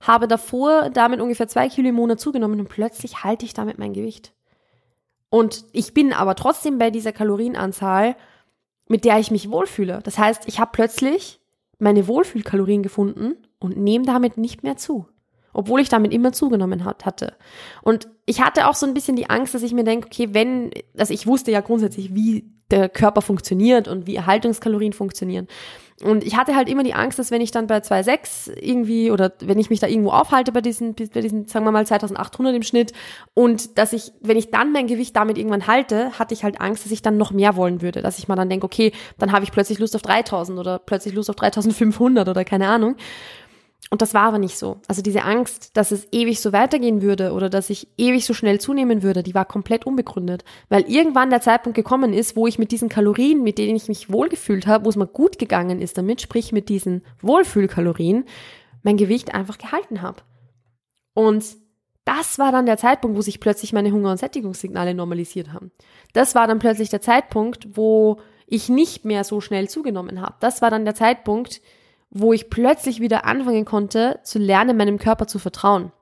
habe 0.00 0.28
davor 0.28 0.90
damit 0.90 1.20
ungefähr 1.20 1.48
zwei 1.48 1.68
Kilo 1.68 1.88
im 1.88 1.94
Monat 1.94 2.20
zugenommen 2.20 2.60
und 2.60 2.68
plötzlich 2.68 3.24
halte 3.24 3.46
ich 3.46 3.54
damit 3.54 3.78
mein 3.78 3.94
Gewicht. 3.94 4.32
Und 5.30 5.64
ich 5.72 5.94
bin 5.94 6.12
aber 6.12 6.36
trotzdem 6.36 6.78
bei 6.78 6.90
dieser 6.90 7.12
Kalorienanzahl 7.12 8.16
mit 8.88 9.04
der 9.04 9.18
ich 9.18 9.30
mich 9.30 9.50
wohlfühle. 9.50 10.00
Das 10.02 10.18
heißt, 10.18 10.44
ich 10.46 10.58
habe 10.58 10.70
plötzlich 10.72 11.40
meine 11.78 12.08
Wohlfühlkalorien 12.08 12.82
gefunden 12.82 13.36
und 13.58 13.76
nehme 13.76 14.04
damit 14.04 14.36
nicht 14.36 14.62
mehr 14.62 14.76
zu. 14.76 15.06
Obwohl 15.52 15.80
ich 15.80 15.88
damit 15.88 16.12
immer 16.12 16.32
zugenommen 16.32 16.84
hat, 16.84 17.06
hatte. 17.06 17.34
Und 17.82 18.08
ich 18.26 18.40
hatte 18.42 18.68
auch 18.68 18.74
so 18.74 18.86
ein 18.86 18.94
bisschen 18.94 19.16
die 19.16 19.30
Angst, 19.30 19.54
dass 19.54 19.62
ich 19.62 19.72
mir 19.72 19.84
denke, 19.84 20.06
okay, 20.06 20.28
wenn, 20.32 20.70
also 20.96 21.12
ich 21.12 21.26
wusste 21.26 21.50
ja 21.50 21.60
grundsätzlich, 21.60 22.14
wie 22.14 22.50
der 22.70 22.88
Körper 22.88 23.22
funktioniert 23.22 23.88
und 23.88 24.06
wie 24.06 24.16
Erhaltungskalorien 24.16 24.92
funktionieren. 24.92 25.48
Und 26.02 26.22
ich 26.22 26.36
hatte 26.36 26.54
halt 26.54 26.68
immer 26.68 26.84
die 26.84 26.94
Angst, 26.94 27.18
dass 27.18 27.32
wenn 27.32 27.40
ich 27.40 27.50
dann 27.50 27.66
bei 27.66 27.78
2,6 27.78 28.52
irgendwie 28.56 29.10
oder 29.10 29.32
wenn 29.40 29.58
ich 29.58 29.68
mich 29.68 29.80
da 29.80 29.88
irgendwo 29.88 30.10
aufhalte 30.10 30.52
bei 30.52 30.60
diesen, 30.60 30.94
bei 30.94 31.20
diesen, 31.20 31.48
sagen 31.48 31.64
wir 31.64 31.72
mal 31.72 31.84
2800 31.84 32.54
im 32.54 32.62
Schnitt 32.62 32.92
und 33.34 33.78
dass 33.78 33.92
ich, 33.92 34.12
wenn 34.20 34.36
ich 34.36 34.50
dann 34.50 34.70
mein 34.70 34.86
Gewicht 34.86 35.16
damit 35.16 35.38
irgendwann 35.38 35.66
halte, 35.66 36.16
hatte 36.16 36.34
ich 36.34 36.44
halt 36.44 36.60
Angst, 36.60 36.84
dass 36.84 36.92
ich 36.92 37.02
dann 37.02 37.16
noch 37.16 37.32
mehr 37.32 37.56
wollen 37.56 37.82
würde, 37.82 38.00
dass 38.00 38.18
ich 38.18 38.28
mal 38.28 38.36
dann 38.36 38.48
denke, 38.48 38.64
okay, 38.64 38.92
dann 39.18 39.32
habe 39.32 39.44
ich 39.44 39.50
plötzlich 39.50 39.80
Lust 39.80 39.96
auf 39.96 40.02
3000 40.02 40.58
oder 40.58 40.78
plötzlich 40.78 41.14
Lust 41.14 41.30
auf 41.30 41.36
3500 41.36 42.28
oder 42.28 42.44
keine 42.44 42.68
Ahnung. 42.68 42.94
Und 43.90 44.02
das 44.02 44.12
war 44.12 44.24
aber 44.24 44.38
nicht 44.38 44.58
so. 44.58 44.80
Also 44.86 45.00
diese 45.00 45.22
Angst, 45.22 45.76
dass 45.76 45.92
es 45.92 46.08
ewig 46.12 46.40
so 46.40 46.52
weitergehen 46.52 47.00
würde 47.00 47.32
oder 47.32 47.48
dass 47.48 47.70
ich 47.70 47.88
ewig 47.96 48.26
so 48.26 48.34
schnell 48.34 48.60
zunehmen 48.60 49.02
würde, 49.02 49.22
die 49.22 49.34
war 49.34 49.46
komplett 49.46 49.86
unbegründet. 49.86 50.44
Weil 50.68 50.82
irgendwann 50.82 51.30
der 51.30 51.40
Zeitpunkt 51.40 51.74
gekommen 51.74 52.12
ist, 52.12 52.36
wo 52.36 52.46
ich 52.46 52.58
mit 52.58 52.70
diesen 52.70 52.90
Kalorien, 52.90 53.42
mit 53.42 53.56
denen 53.56 53.76
ich 53.76 53.88
mich 53.88 54.12
wohlgefühlt 54.12 54.66
habe, 54.66 54.84
wo 54.84 54.90
es 54.90 54.96
mir 54.96 55.06
gut 55.06 55.38
gegangen 55.38 55.80
ist 55.80 55.96
damit, 55.96 56.20
sprich 56.20 56.52
mit 56.52 56.68
diesen 56.68 57.02
Wohlfühlkalorien, 57.22 58.24
mein 58.82 58.98
Gewicht 58.98 59.34
einfach 59.34 59.56
gehalten 59.56 60.02
habe. 60.02 60.22
Und 61.14 61.44
das 62.04 62.38
war 62.38 62.52
dann 62.52 62.66
der 62.66 62.76
Zeitpunkt, 62.76 63.16
wo 63.16 63.22
sich 63.22 63.40
plötzlich 63.40 63.72
meine 63.72 63.90
Hunger- 63.92 64.10
und 64.10 64.18
Sättigungssignale 64.18 64.94
normalisiert 64.94 65.52
haben. 65.52 65.70
Das 66.12 66.34
war 66.34 66.46
dann 66.46 66.58
plötzlich 66.58 66.90
der 66.90 67.00
Zeitpunkt, 67.00 67.76
wo 67.76 68.20
ich 68.46 68.68
nicht 68.68 69.04
mehr 69.04 69.24
so 69.24 69.40
schnell 69.40 69.68
zugenommen 69.68 70.20
habe. 70.20 70.36
Das 70.40 70.62
war 70.62 70.70
dann 70.70 70.84
der 70.84 70.94
Zeitpunkt, 70.94 71.60
wo 72.10 72.32
ich 72.32 72.50
plötzlich 72.50 73.00
wieder 73.00 73.24
anfangen 73.24 73.64
konnte 73.64 74.20
zu 74.22 74.38
lernen, 74.38 74.76
meinem 74.76 74.98
Körper 74.98 75.26
zu 75.26 75.38
vertrauen. 75.38 75.92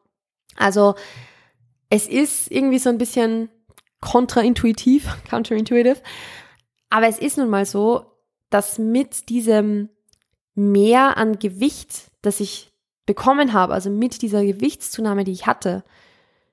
Also 0.56 0.94
es 1.90 2.06
ist 2.06 2.50
irgendwie 2.50 2.78
so 2.78 2.88
ein 2.88 2.98
bisschen 2.98 3.50
kontraintuitiv, 4.00 5.08
counterintuitive, 5.30 6.00
aber 6.90 7.08
es 7.08 7.18
ist 7.18 7.38
nun 7.38 7.50
mal 7.50 7.66
so, 7.66 8.06
dass 8.50 8.78
mit 8.78 9.28
diesem 9.28 9.90
Mehr 10.54 11.18
an 11.18 11.38
Gewicht, 11.38 12.10
das 12.22 12.40
ich 12.40 12.72
bekommen 13.04 13.52
habe, 13.52 13.74
also 13.74 13.90
mit 13.90 14.22
dieser 14.22 14.42
Gewichtszunahme, 14.42 15.24
die 15.24 15.32
ich 15.32 15.46
hatte, 15.46 15.84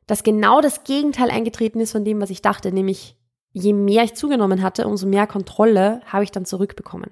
dass 0.07 0.23
genau 0.23 0.59
das 0.59 0.83
Gegenteil 0.83 1.31
eingetreten 1.31 1.79
ist 1.79 1.93
von 1.93 2.03
dem, 2.03 2.19
was 2.19 2.29
ich 2.29 2.41
dachte, 2.41 2.73
nämlich 2.73 3.15
je 3.53 3.71
mehr 3.71 4.03
ich 4.03 4.15
zugenommen 4.15 4.61
hatte, 4.61 4.87
umso 4.87 5.07
mehr 5.07 5.27
Kontrolle 5.27 6.01
habe 6.05 6.23
ich 6.23 6.31
dann 6.31 6.45
zurückbekommen. 6.45 7.11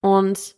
Und 0.00 0.56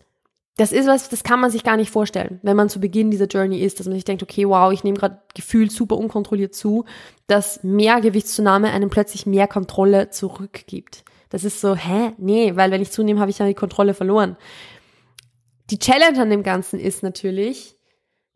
das 0.59 0.73
ist 0.73 0.89
was, 0.89 1.09
das 1.09 1.23
kann 1.23 1.39
man 1.39 1.53
sich 1.53 1.63
gar 1.63 1.77
nicht 1.77 1.93
vorstellen, 1.93 2.41
wenn 2.43 2.57
man 2.57 2.69
zu 2.69 2.81
Beginn 2.81 3.13
dieser 3.13 3.27
Journey 3.27 3.61
ist, 3.61 3.79
dass 3.79 3.87
man 3.87 3.95
sich 3.95 4.05
denkt, 4.05 4.25
okay, 4.25 4.47
wow, 4.47 4.73
ich 4.73 4.83
nehme 4.83 4.99
gerade 4.99 5.23
gefühlt 5.33 5.71
super 5.71 5.97
unkontrolliert 5.97 6.53
zu, 6.53 6.85
dass 7.29 7.63
mehr 7.63 8.01
Gewichtszunahme 8.01 8.73
einem 8.73 8.91
plötzlich 8.91 9.25
mehr 9.25 9.47
Kontrolle 9.47 10.11
zurückgibt. 10.11 11.05
Das 11.31 11.45
ist 11.45 11.61
so, 11.61 11.77
hä? 11.77 12.13
Nee, 12.19 12.57
weil 12.57 12.73
wenn 12.73 12.83
ich 12.83 12.91
zunehme, 12.91 13.21
habe 13.21 13.31
ich 13.31 13.39
ja 13.39 13.47
die 13.47 13.55
Kontrolle 13.55 13.95
verloren. 13.95 14.37
Die 15.71 15.79
Challenge 15.79 16.21
an 16.21 16.31
dem 16.31 16.43
Ganzen 16.43 16.81
ist 16.81 17.05
natürlich, 17.05 17.77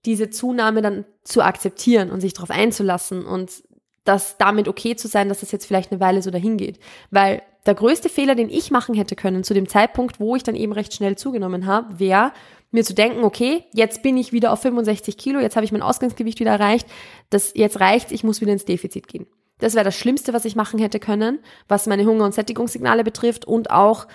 diese 0.04 0.30
Zunahme 0.30 0.80
dann 0.80 1.04
zu 1.24 1.42
akzeptieren 1.42 2.12
und 2.12 2.20
sich 2.20 2.34
darauf 2.34 2.50
einzulassen 2.50 3.24
und 3.24 3.64
das 4.04 4.36
damit 4.38 4.68
okay 4.68 4.94
zu 4.94 5.08
sein, 5.08 5.28
dass 5.28 5.40
das 5.40 5.50
jetzt 5.50 5.66
vielleicht 5.66 5.90
eine 5.90 6.00
Weile 6.00 6.22
so 6.22 6.30
dahin 6.30 6.56
geht. 6.56 6.78
Weil 7.10 7.42
der 7.66 7.74
größte 7.74 8.08
Fehler, 8.08 8.34
den 8.34 8.50
ich 8.50 8.70
machen 8.70 8.94
hätte 8.94 9.14
können 9.14 9.44
zu 9.44 9.54
dem 9.54 9.68
Zeitpunkt, 9.68 10.18
wo 10.18 10.34
ich 10.36 10.42
dann 10.42 10.56
eben 10.56 10.72
recht 10.72 10.94
schnell 10.94 11.16
zugenommen 11.16 11.66
habe, 11.66 11.98
wäre 11.98 12.32
mir 12.72 12.84
zu 12.84 12.94
denken, 12.94 13.22
okay, 13.22 13.64
jetzt 13.72 14.02
bin 14.02 14.16
ich 14.16 14.32
wieder 14.32 14.52
auf 14.52 14.62
65 14.62 15.16
Kilo, 15.16 15.40
jetzt 15.40 15.56
habe 15.56 15.64
ich 15.64 15.72
mein 15.72 15.82
Ausgangsgewicht 15.82 16.40
wieder 16.40 16.52
erreicht, 16.52 16.88
das 17.30 17.52
jetzt 17.54 17.80
reicht's, 17.80 18.12
ich 18.12 18.24
muss 18.24 18.40
wieder 18.40 18.52
ins 18.52 18.64
Defizit 18.64 19.06
gehen. 19.08 19.26
Das 19.58 19.74
wäre 19.74 19.84
das 19.84 19.94
Schlimmste, 19.94 20.32
was 20.32 20.44
ich 20.44 20.56
machen 20.56 20.80
hätte 20.80 20.98
können, 20.98 21.38
was 21.68 21.86
meine 21.86 22.04
Hunger- 22.04 22.24
und 22.24 22.34
Sättigungssignale 22.34 23.04
betrifft 23.04 23.44
und 23.44 23.70
auch 23.70 24.08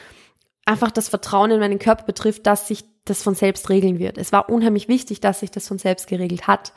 einfach 0.66 0.92
das 0.92 1.08
Vertrauen 1.08 1.52
in 1.52 1.60
meinen 1.60 1.80
Körper 1.80 2.04
betrifft, 2.04 2.46
dass 2.46 2.68
sich 2.68 2.84
das 3.06 3.24
von 3.24 3.36
selbst 3.36 3.70
regeln 3.70 4.00
wird. 4.00 4.18
Es 4.18 4.34
war 4.34 4.50
unheimlich 4.50 4.90
wichtig, 4.90 5.22
dass 5.22 5.40
sich 5.40 5.52
das 5.52 5.68
von 5.68 5.78
selbst 5.78 6.08
geregelt 6.08 6.48
hat. 6.48 6.74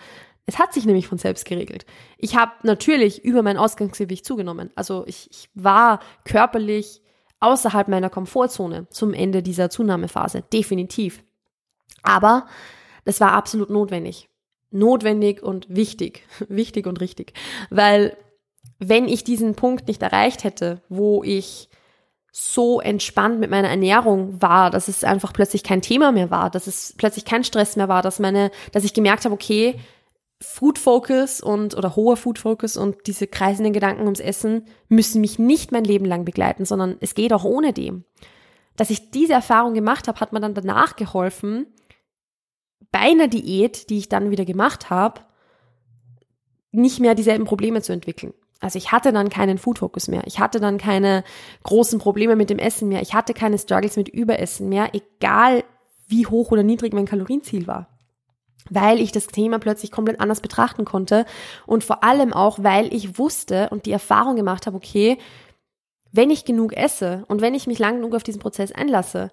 Es 0.51 0.59
hat 0.59 0.73
sich 0.73 0.85
nämlich 0.85 1.07
von 1.07 1.17
selbst 1.17 1.45
geregelt. 1.45 1.87
Ich 2.19 2.35
habe 2.35 2.51
natürlich 2.65 3.25
über 3.25 3.45
mein 3.45 3.57
Ausgangsgewicht 3.57 4.25
zugenommen. 4.25 4.71
Also 4.75 5.05
ich, 5.07 5.31
ich 5.31 5.49
war 5.55 6.01
körperlich 6.25 7.03
außerhalb 7.39 7.87
meiner 7.87 8.11
Komfortzone 8.11 8.89
zum 8.91 9.15
Ende 9.15 9.45
dieser 9.45 9.71
Zunahmephase, 9.71 10.43
definitiv. 10.53 11.23
Aber 12.03 12.47
das 13.05 13.21
war 13.21 13.31
absolut 13.31 13.71
notwendig. 13.71 14.29
Notwendig 14.73 15.41
und 15.41 15.69
wichtig, 15.69 16.27
wichtig 16.49 16.89
und 16.89 17.01
richtig, 17.01 17.35
weil 17.71 18.17
wenn 18.81 19.07
ich 19.07 19.23
diesen 19.23 19.55
Punkt 19.55 19.87
nicht 19.87 20.03
erreicht 20.03 20.43
hätte, 20.43 20.83
wo 20.89 21.23
ich 21.23 21.69
so 22.33 22.81
entspannt 22.81 23.39
mit 23.39 23.51
meiner 23.51 23.69
Ernährung 23.69 24.43
war, 24.43 24.71
dass 24.71 24.89
es 24.89 25.05
einfach 25.05 25.33
plötzlich 25.33 25.63
kein 25.63 25.81
Thema 25.81 26.11
mehr 26.11 26.33
war, 26.33 26.51
dass 26.51 26.67
es 26.67 26.95
plötzlich 26.97 27.25
kein 27.25 27.45
Stress 27.45 27.77
mehr 27.77 27.89
war, 27.89 28.03
dass 28.03 28.19
meine, 28.19 28.51
dass 28.73 28.83
ich 28.83 28.95
gemerkt 28.95 29.25
habe, 29.25 29.35
okay, 29.35 29.79
Food 30.43 30.79
Focus 30.79 31.41
und 31.43 31.77
oder 31.77 31.97
hoher 31.97 32.17
Food 32.17 32.39
Focus 32.39 32.77
und 32.77 33.07
diese 33.07 33.27
kreisenden 33.27 33.75
Gedanken 33.75 34.05
ums 34.05 34.21
Essen 34.21 34.65
müssen 34.89 35.21
mich 35.21 35.39
nicht 35.39 35.71
mein 35.71 35.85
Leben 35.85 36.07
lang 36.07 36.25
begleiten, 36.25 36.65
sondern 36.65 36.97
es 37.01 37.15
geht 37.15 37.33
auch 37.33 37.45
ohne 37.45 37.75
dem. 37.75 38.05
Dass 38.77 38.89
ich 38.89 39.11
diese 39.11 39.35
Erfahrung 39.35 39.75
gemacht 39.75 40.09
habe, 40.09 40.19
hat 40.19 40.33
mir 40.33 40.41
dann 40.41 40.55
danach 40.55 40.97
geholfen, 40.97 41.67
bei 42.91 43.01
einer 43.01 43.29
Diät, 43.29 43.91
die 43.91 43.99
ich 43.99 44.09
dann 44.09 44.31
wieder 44.31 44.47
gemacht 44.47 44.89
habe, 44.89 45.21
nicht 46.73 47.01
mehr 47.01 47.15
dieselben 47.15 47.45
Probleme 47.45 47.83
zu 47.83 47.93
entwickeln. 47.93 48.33
Also 48.61 48.79
ich 48.79 48.93
hatte 48.93 49.13
dann 49.13 49.29
keinen 49.29 49.59
Food 49.59 49.79
Focus 49.79 50.09
mehr. 50.09 50.23
Ich 50.27 50.39
hatte 50.39 50.59
dann 50.59 50.79
keine 50.79 51.23
großen 51.65 51.99
Probleme 51.99 52.37
mit 52.37 52.51
dem 52.51 52.59
Essen 52.59 52.89
mehr. 52.89 53.03
Ich 53.03 53.15
hatte 53.15 53.35
keine 53.35 53.59
Struggles 53.59 53.97
mit 53.97 54.09
Überessen 54.09 54.69
mehr, 54.69 54.91
egal 54.95 55.65
wie 56.07 56.27
hoch 56.27 56.51
oder 56.51 56.63
niedrig 56.63 56.93
mein 56.95 57.07
Kalorienziel 57.07 57.67
war 57.67 58.00
weil 58.69 59.01
ich 59.01 59.13
das 59.13 59.27
Thema 59.27 59.59
plötzlich 59.59 59.91
komplett 59.91 60.21
anders 60.21 60.41
betrachten 60.41 60.85
konnte 60.85 61.25
und 61.67 61.85
vor 61.85 62.05
allem 62.05 62.33
auch, 62.33 62.59
weil 62.63 62.93
ich 62.95 63.19
wusste 63.19 63.69
und 63.71 63.87
die 63.87 63.93
Erfahrung 63.93 64.37
gemacht 64.37 64.67
habe, 64.67 64.77
okay, 64.77 65.19
wenn 66.13 66.31
ich 66.31 66.45
genug 66.45 66.73
esse 66.77 67.25
und 67.29 67.41
wenn 67.41 67.55
ich 67.55 67.67
mich 67.67 67.79
lang 67.79 67.97
genug 67.97 68.15
auf 68.15 68.23
diesen 68.23 68.41
Prozess 68.41 68.73
einlasse, 68.73 69.31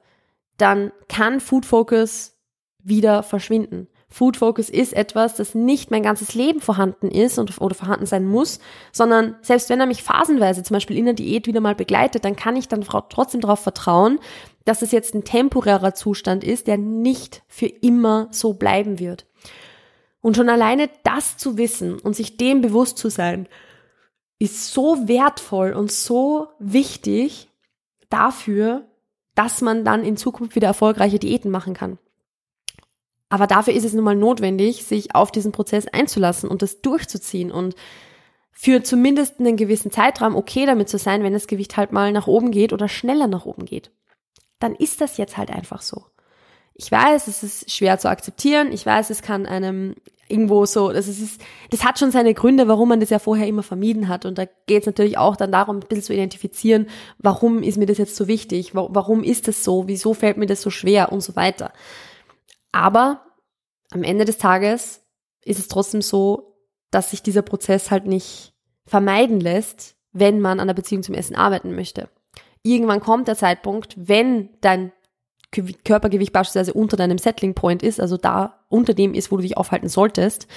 dann 0.57 0.91
kann 1.07 1.39
Food 1.39 1.65
Focus 1.65 2.38
wieder 2.84 3.24
verschwinden. 3.24 3.88
Food 4.10 4.38
Focus 4.38 4.69
ist 4.69 4.93
etwas, 4.93 5.36
das 5.36 5.53
nicht 5.53 5.91
mein 5.91 6.01
ganzes 6.01 6.34
Leben 6.34 6.62
vorhanden 6.62 7.12
ist 7.12 7.38
und, 7.38 7.60
oder 7.60 7.75
vorhanden 7.75 8.05
sein 8.05 8.25
muss, 8.25 8.60
sondern 8.93 9.36
selbst 9.41 9.69
wenn 9.69 9.81
er 9.81 9.86
mich 9.86 10.01
phasenweise 10.01 10.63
zum 10.63 10.75
Beispiel 10.75 10.98
in 10.98 11.05
der 11.05 11.13
Diät 11.13 11.46
wieder 11.46 11.60
mal 11.60 11.75
begleitet, 11.75 12.24
dann 12.24 12.38
kann 12.38 12.55
ich 12.55 12.69
dann 12.69 12.86
trotzdem 13.10 13.41
darauf 13.41 13.60
vertrauen, 13.60 14.19
dass 14.68 14.82
es 14.82 14.92
jetzt 14.92 15.16
ein 15.16 15.24
temporärer 15.24 15.94
Zustand 15.94 16.44
ist, 16.44 16.68
der 16.68 16.78
nicht 16.78 17.42
für 17.48 17.68
immer 17.68 18.28
so 18.32 18.54
bleiben 18.54 19.00
wird. 19.00 19.26
Und 20.20 20.36
schon 20.36 20.50
alleine 20.50 20.90
das 21.04 21.38
zu 21.38 21.58
wissen 21.58 21.98
und 22.00 22.18
sich 22.18 22.36
dem 22.36 22.60
bewusst 22.60 22.98
zu 22.98 23.10
sein, 23.10 23.48
ist 24.40 24.74
so 24.74 25.08
wertvoll 25.08 25.72
und 25.72 25.90
so 25.90 26.50
wichtig 26.60 27.48
dafür, 28.10 28.86
dass 29.36 29.62
man 29.62 29.86
dann 29.86 30.04
in 30.04 30.18
Zukunft 30.18 30.56
wieder 30.56 30.68
erfolgreiche 30.68 31.18
Diäten 31.18 31.50
machen 31.50 31.74
kann. 31.74 31.98
Aber 33.30 33.48
dafür 33.48 33.74
ist 33.74 33.86
es 33.86 33.94
nun 33.94 34.04
mal 34.04 34.16
notwendig, 34.16 34.84
sich 34.84 35.16
auf 35.16 35.32
diesen 35.32 35.54
Prozess 35.54 35.88
einzulassen 35.88 36.50
und 36.50 36.62
das 36.62 36.82
durchzuziehen 36.82 37.52
und 37.52 37.76
für 38.52 38.84
zumindest 38.84 39.40
einen 39.40 39.56
gewissen 39.56 39.92
Zeitraum 39.92 40.36
okay 40.36 40.66
damit 40.66 40.90
zu 40.90 40.98
sein, 40.98 41.24
wenn 41.24 41.34
das 41.34 41.48
Gewicht 41.48 41.78
halt 41.78 41.94
mal 41.94 42.12
nach 42.12 42.28
oben 42.28 42.52
geht 42.52 42.74
oder 42.74 42.90
schneller 42.90 43.28
nach 43.28 43.46
oben 43.46 43.64
geht 43.64 43.92
dann 44.60 44.76
ist 44.76 45.02
das 45.02 45.18
jetzt 45.18 45.38
halt 45.38 45.52
einfach 45.52 45.82
so. 45.82 46.06
Ich 46.74 46.92
weiß, 46.92 47.28
es 47.28 47.44
ist 47.44 47.72
schwer 47.72 47.98
zu 47.98 48.10
akzeptieren. 48.10 48.72
Ich 48.72 48.86
weiß, 48.86 49.10
es 49.10 49.22
kann 49.22 49.46
einem 49.46 49.96
irgendwo 50.30 50.66
so, 50.66 50.92
das 50.92 51.08
ist, 51.08 51.42
das 51.70 51.84
hat 51.84 51.98
schon 51.98 52.12
seine 52.12 52.34
Gründe, 52.34 52.68
warum 52.68 52.90
man 52.90 53.00
das 53.00 53.10
ja 53.10 53.18
vorher 53.18 53.48
immer 53.48 53.64
vermieden 53.64 54.08
hat. 54.08 54.26
Und 54.26 54.38
da 54.38 54.46
geht 54.68 54.82
es 54.82 54.86
natürlich 54.86 55.18
auch 55.18 55.36
dann 55.36 55.52
darum, 55.52 55.78
ein 55.78 55.88
bisschen 55.88 56.04
zu 56.04 56.14
identifizieren, 56.14 56.88
warum 57.18 57.64
ist 57.64 57.78
mir 57.78 57.86
das 57.86 57.98
jetzt 57.98 58.16
so 58.16 58.28
wichtig? 58.28 58.76
Warum 58.76 59.24
ist 59.24 59.48
das 59.48 59.64
so? 59.64 59.88
Wieso 59.88 60.14
fällt 60.14 60.38
mir 60.38 60.46
das 60.46 60.62
so 60.62 60.70
schwer? 60.70 61.12
Und 61.12 61.22
so 61.22 61.36
weiter. 61.36 61.72
Aber 62.72 63.26
am 63.92 64.04
Ende 64.04 64.26
des 64.26 64.38
Tages 64.38 65.02
ist 65.44 65.60
es 65.60 65.70
trotzdem 65.70 66.02
so, 66.02 66.58
dass 66.92 67.12
sich 67.12 67.24
dieser 67.24 67.42
Prozess 67.42 67.90
halt 67.90 68.06
nicht 68.06 68.54
vermeiden 68.86 69.40
lässt, 69.40 69.96
wenn 70.12 70.40
man 70.42 70.60
an 70.60 70.68
der 70.68 70.76
Beziehung 70.76 71.04
zum 71.04 71.16
Essen 71.16 71.36
arbeiten 71.36 71.74
möchte 71.74 72.10
irgendwann 72.64 73.00
kommt 73.00 73.28
der 73.28 73.36
Zeitpunkt, 73.36 73.96
wenn 73.98 74.50
dein 74.62 74.92
Körpergewicht 75.52 76.34
beispielsweise 76.34 76.74
unter 76.74 76.98
deinem 76.98 77.18
Settling 77.18 77.54
Point 77.54 77.82
ist, 77.82 78.00
also 78.00 78.18
da 78.18 78.60
unter 78.70 78.94
dem 78.94 79.14
ist, 79.14 79.32
wo 79.32 79.38
du 79.38 79.44
dich 79.44 79.58
aufhalten 79.58 79.88
solltest, 79.88 80.48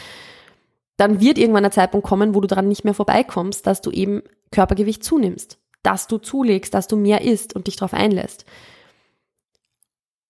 dann 0.96 1.20
wird 1.20 1.38
irgendwann 1.38 1.62
der 1.62 1.72
Zeitpunkt 1.72 2.06
kommen, 2.06 2.34
wo 2.34 2.40
du 2.40 2.48
daran 2.48 2.68
nicht 2.68 2.84
mehr 2.84 2.94
vorbeikommst, 2.94 3.66
dass 3.66 3.80
du 3.80 3.90
eben 3.90 4.22
Körpergewicht 4.50 5.04
zunimmst, 5.04 5.58
dass 5.82 6.08
du 6.08 6.18
zulegst, 6.18 6.74
dass 6.74 6.88
du 6.88 6.96
mehr 6.96 7.22
isst 7.22 7.54
und 7.54 7.68
dich 7.68 7.76
darauf 7.76 7.94
einlässt. 7.94 8.44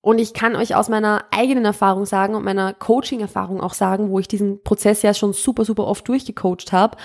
Und 0.02 0.18
ich 0.18 0.32
kann 0.32 0.56
euch 0.56 0.74
aus 0.74 0.88
meiner 0.88 1.24
eigenen 1.30 1.64
Erfahrung 1.64 2.06
sagen 2.06 2.34
und 2.34 2.44
meiner 2.44 2.72
Coaching-Erfahrung 2.72 3.60
auch 3.60 3.74
sagen, 3.74 4.10
wo 4.10 4.18
ich 4.18 4.28
diesen 4.28 4.62
Prozess 4.62 5.02
ja 5.02 5.12
schon 5.12 5.32
super, 5.32 5.64
super 5.64 5.86
oft 5.86 6.06
durchgecoacht 6.08 6.72
habe, 6.72 6.96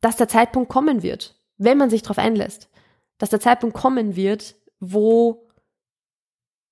dass 0.00 0.16
der 0.16 0.28
Zeitpunkt 0.28 0.68
kommen 0.68 1.02
wird, 1.02 1.34
wenn 1.56 1.78
man 1.78 1.90
sich 1.90 2.02
darauf 2.02 2.18
einlässt 2.18 2.68
dass 3.18 3.30
der 3.30 3.40
Zeitpunkt 3.40 3.76
kommen 3.76 4.16
wird, 4.16 4.56
wo 4.80 5.48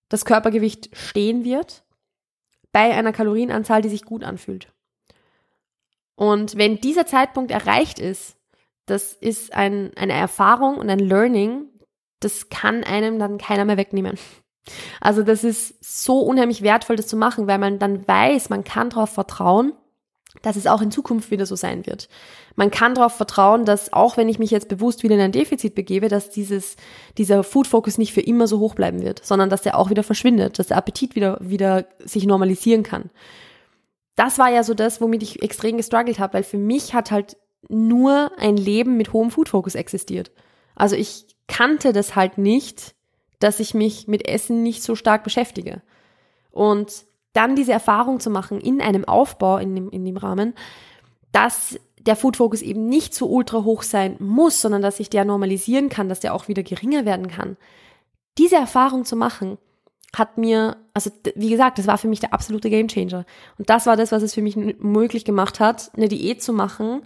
das 0.09 0.25
Körpergewicht 0.25 0.97
stehen 0.97 1.45
wird 1.45 1.85
bei 2.73 2.93
einer 2.93 3.13
Kalorienanzahl, 3.13 3.83
die 3.83 3.89
sich 3.89 4.05
gut 4.05 4.25
anfühlt. 4.25 4.73
Und 6.17 6.57
wenn 6.57 6.81
dieser 6.81 7.07
Zeitpunkt 7.07 7.51
erreicht 7.51 7.99
ist, 7.99 8.37
das 8.87 9.13
ist 9.13 9.55
ein, 9.55 9.93
eine 9.97 10.13
Erfahrung 10.13 10.77
und 10.77 10.91
ein 10.91 10.99
Learning, 10.99 11.69
das 12.21 12.49
kann 12.49 12.85
einem 12.85 13.19
dann 13.19 13.39
keiner 13.39 13.65
mehr 13.65 13.77
wegnehmen. 13.77 14.19
Also 15.01 15.23
das 15.23 15.45
ist 15.45 15.83
so 15.83 16.21
unheimlich 16.21 16.63
wertvoll, 16.63 16.97
das 16.97 17.07
zu 17.07 17.17
machen, 17.17 17.47
weil 17.47 17.59
man 17.59 17.79
dann 17.79 18.07
weiß, 18.07 18.51
man 18.51 18.65
kann 18.65 18.91
darauf 18.91 19.11
vertrauen, 19.11 19.73
dass 20.43 20.57
es 20.57 20.67
auch 20.67 20.83
in 20.83 20.91
Zukunft 20.91 21.31
wieder 21.31 21.47
so 21.47 21.57
sein 21.57 21.87
wird. 21.87 22.09
Man 22.57 22.71
kann 22.71 22.95
darauf 22.95 23.15
vertrauen, 23.15 23.65
dass 23.65 23.93
auch 23.93 24.17
wenn 24.17 24.29
ich 24.29 24.39
mich 24.39 24.51
jetzt 24.51 24.69
bewusst 24.69 25.03
wieder 25.03 25.15
in 25.15 25.21
ein 25.21 25.33
Defizit 25.33 25.75
begebe, 25.75 26.09
dass 26.09 26.31
dieses, 26.31 26.77
dieser 27.17 27.43
Food 27.45 27.67
Focus 27.67 27.99
nicht 27.99 28.13
für 28.13 28.21
immer 28.21 28.47
so 28.47 28.59
hoch 28.59 28.75
bleiben 28.75 29.03
wird, 29.03 29.25
sondern 29.25 29.49
dass 29.49 29.63
der 29.63 29.79
auch 29.79 29.91
wieder 29.91 30.03
verschwindet, 30.03 30.59
dass 30.59 30.69
der 30.69 30.77
Appetit 30.77 31.15
wieder, 31.15 31.39
wieder 31.41 31.87
sich 32.05 32.27
normalisieren 32.27 32.83
kann. 32.83 33.11
Das 34.17 34.39
war 34.39 34.51
ja 34.51 34.63
so 34.63 34.75
das, 34.75 35.01
womit 35.01 35.23
ich 35.23 35.43
extrem 35.43 35.77
gestruggelt 35.77 36.19
habe, 36.19 36.35
weil 36.35 36.45
für 36.45 36.59
mich 36.59 36.95
hat 36.95 37.11
halt 37.11 37.37
nur 37.69 38.31
ein 38.39 38.57
Leben 38.57 38.97
mit 38.97 39.13
hohem 39.13 39.31
Food 39.31 39.49
Focus 39.49 39.75
existiert. 39.75 40.31
Also 40.75 40.97
ich 40.97 41.27
kannte 41.49 41.93
das 41.93 42.15
halt 42.15 42.39
nicht, 42.39 42.95
dass 43.41 43.61
ich 43.61 43.75
mich 43.75 44.09
mit 44.09 44.29
Essen 44.29 44.63
nicht 44.63 44.83
so 44.83 44.95
stark 44.95 45.25
beschäftige. 45.25 45.83
Und 46.51 47.05
dann 47.35 47.57
diese 47.57 47.73
Erfahrung 47.73 48.21
zu 48.21 48.31
machen 48.31 48.61
in 48.61 48.81
einem 48.81 49.05
Aufbau, 49.05 49.59
in 49.59 49.75
dem, 49.75 49.91
in 49.91 50.05
dem 50.05 50.17
Rahmen, 50.17 50.55
dass 51.33 51.79
der 51.99 52.17
Food 52.17 52.37
Focus 52.39 52.63
eben 52.63 52.89
nicht 52.89 53.15
so 53.15 53.27
ultra 53.27 53.65
hoch 53.65 53.83
sein 53.83 54.17
muss, 54.19 54.61
sondern 54.61 54.83
dass 54.83 54.97
sich 54.97 55.11
der 55.11 55.25
normalisieren 55.25 55.89
kann, 55.89 56.09
dass 56.09 56.21
der 56.21 56.35
auch 56.35 56.49
wieder 56.49 56.63
geringer 56.63 57.05
werden 57.05 57.29
kann. 57.29 57.57
Diese 58.39 58.57
Erfahrung 58.57 59.05
zu 59.05 59.17
machen, 59.17 59.59
hat 60.19 60.39
mir, 60.39 60.77
also 60.93 61.11
wie 61.35 61.51
gesagt, 61.51 61.79
das 61.79 61.87
war 61.87 61.99
für 61.99 62.09
mich 62.09 62.21
der 62.21 62.33
absolute 62.33 62.71
Gamechanger. 62.71 63.25
Und 63.59 63.71
das 63.71 63.87
war 63.87 63.97
das, 63.97 64.13
was 64.13 64.23
es 64.23 64.35
für 64.35 64.43
mich 64.43 64.57
möglich 64.57 65.25
gemacht 65.25 65.61
hat, 65.61 65.91
eine 65.97 66.09
Diät 66.09 66.43
zu 66.43 66.53
machen 66.53 67.03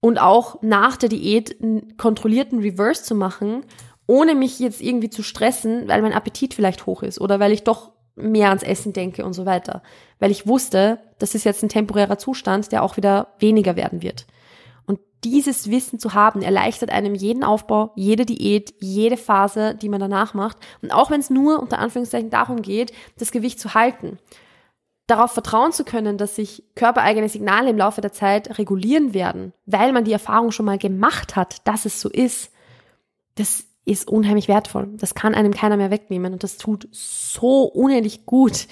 und 0.00 0.18
auch 0.18 0.62
nach 0.62 0.96
der 0.96 1.08
Diät 1.08 1.60
einen 1.62 1.96
kontrollierten 1.96 2.60
Reverse 2.60 3.02
zu 3.02 3.14
machen, 3.14 3.64
ohne 4.06 4.34
mich 4.34 4.58
jetzt 4.58 4.80
irgendwie 4.80 5.10
zu 5.10 5.22
stressen, 5.22 5.88
weil 5.88 6.02
mein 6.02 6.12
Appetit 6.12 6.54
vielleicht 6.54 6.86
hoch 6.86 7.02
ist 7.02 7.20
oder 7.20 7.40
weil 7.40 7.52
ich 7.52 7.64
doch 7.64 7.92
mehr 8.20 8.48
ans 8.48 8.62
Essen 8.62 8.92
denke 8.92 9.24
und 9.24 9.32
so 9.32 9.46
weiter. 9.46 9.82
Weil 10.18 10.30
ich 10.30 10.46
wusste, 10.46 10.98
das 11.18 11.34
ist 11.34 11.44
jetzt 11.44 11.62
ein 11.62 11.68
temporärer 11.68 12.18
Zustand, 12.18 12.72
der 12.72 12.82
auch 12.82 12.96
wieder 12.96 13.28
weniger 13.38 13.76
werden 13.76 14.02
wird. 14.02 14.26
Und 14.86 15.00
dieses 15.24 15.70
Wissen 15.70 15.98
zu 15.98 16.14
haben, 16.14 16.42
erleichtert 16.42 16.90
einem 16.90 17.14
jeden 17.14 17.44
Aufbau, 17.44 17.92
jede 17.94 18.26
Diät, 18.26 18.74
jede 18.78 19.16
Phase, 19.16 19.74
die 19.74 19.88
man 19.88 20.00
danach 20.00 20.34
macht. 20.34 20.58
Und 20.82 20.92
auch 20.92 21.10
wenn 21.10 21.20
es 21.20 21.30
nur 21.30 21.60
unter 21.60 21.78
Anführungszeichen 21.78 22.30
darum 22.30 22.62
geht, 22.62 22.92
das 23.18 23.30
Gewicht 23.30 23.60
zu 23.60 23.74
halten. 23.74 24.18
Darauf 25.06 25.32
vertrauen 25.32 25.72
zu 25.72 25.84
können, 25.84 26.18
dass 26.18 26.36
sich 26.36 26.64
körpereigene 26.74 27.30
Signale 27.30 27.70
im 27.70 27.78
Laufe 27.78 28.02
der 28.02 28.12
Zeit 28.12 28.58
regulieren 28.58 29.14
werden, 29.14 29.54
weil 29.64 29.92
man 29.92 30.04
die 30.04 30.12
Erfahrung 30.12 30.50
schon 30.50 30.66
mal 30.66 30.76
gemacht 30.76 31.34
hat, 31.34 31.66
dass 31.66 31.86
es 31.86 32.00
so 32.00 32.10
ist. 32.10 32.52
Das 33.36 33.67
ist 33.88 34.08
unheimlich 34.08 34.48
wertvoll. 34.48 34.88
Das 34.96 35.14
kann 35.14 35.34
einem 35.34 35.54
keiner 35.54 35.76
mehr 35.76 35.90
wegnehmen 35.90 36.32
und 36.32 36.42
das 36.42 36.58
tut 36.58 36.88
so 36.92 37.64
unendlich 37.64 38.26
gut, 38.26 38.66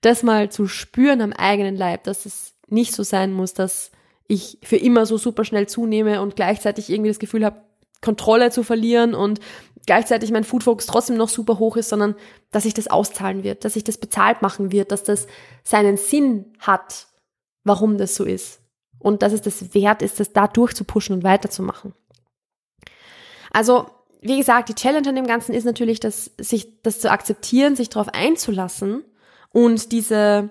das 0.00 0.22
mal 0.22 0.50
zu 0.50 0.66
spüren 0.66 1.20
am 1.20 1.32
eigenen 1.32 1.76
Leib, 1.76 2.04
dass 2.04 2.26
es 2.26 2.54
nicht 2.68 2.94
so 2.94 3.02
sein 3.02 3.32
muss, 3.32 3.54
dass 3.54 3.90
ich 4.26 4.58
für 4.62 4.76
immer 4.76 5.06
so 5.06 5.18
super 5.18 5.44
schnell 5.44 5.68
zunehme 5.68 6.22
und 6.22 6.36
gleichzeitig 6.36 6.90
irgendwie 6.90 7.10
das 7.10 7.18
Gefühl 7.18 7.44
habe, 7.44 7.62
Kontrolle 8.00 8.50
zu 8.50 8.62
verlieren 8.62 9.14
und 9.14 9.40
gleichzeitig 9.86 10.30
mein 10.30 10.44
Food 10.44 10.64
trotzdem 10.86 11.16
noch 11.16 11.28
super 11.28 11.58
hoch 11.58 11.76
ist, 11.76 11.88
sondern 11.90 12.14
dass 12.50 12.62
sich 12.62 12.74
das 12.74 12.88
auszahlen 12.88 13.44
wird, 13.44 13.64
dass 13.64 13.74
sich 13.74 13.84
das 13.84 13.98
bezahlt 13.98 14.42
machen 14.42 14.72
wird, 14.72 14.92
dass 14.92 15.04
das 15.04 15.26
seinen 15.62 15.96
Sinn 15.96 16.52
hat, 16.58 17.06
warum 17.64 17.98
das 17.98 18.14
so 18.14 18.24
ist 18.24 18.60
und 18.98 19.22
dass 19.22 19.32
es 19.32 19.42
das 19.42 19.74
wert 19.74 20.02
ist, 20.02 20.20
das 20.20 20.32
da 20.32 20.48
durchzupuschen 20.48 21.16
und 21.16 21.24
weiterzumachen. 21.24 21.94
Also 23.50 23.86
wie 24.24 24.38
gesagt, 24.38 24.68
die 24.70 24.74
Challenge 24.74 25.08
an 25.08 25.16
dem 25.16 25.26
Ganzen 25.26 25.54
ist 25.54 25.64
natürlich, 25.64 26.00
dass 26.00 26.32
sich 26.38 26.82
das 26.82 26.98
zu 26.98 27.10
akzeptieren, 27.10 27.76
sich 27.76 27.90
darauf 27.90 28.08
einzulassen 28.08 29.04
und 29.52 29.92
diese 29.92 30.50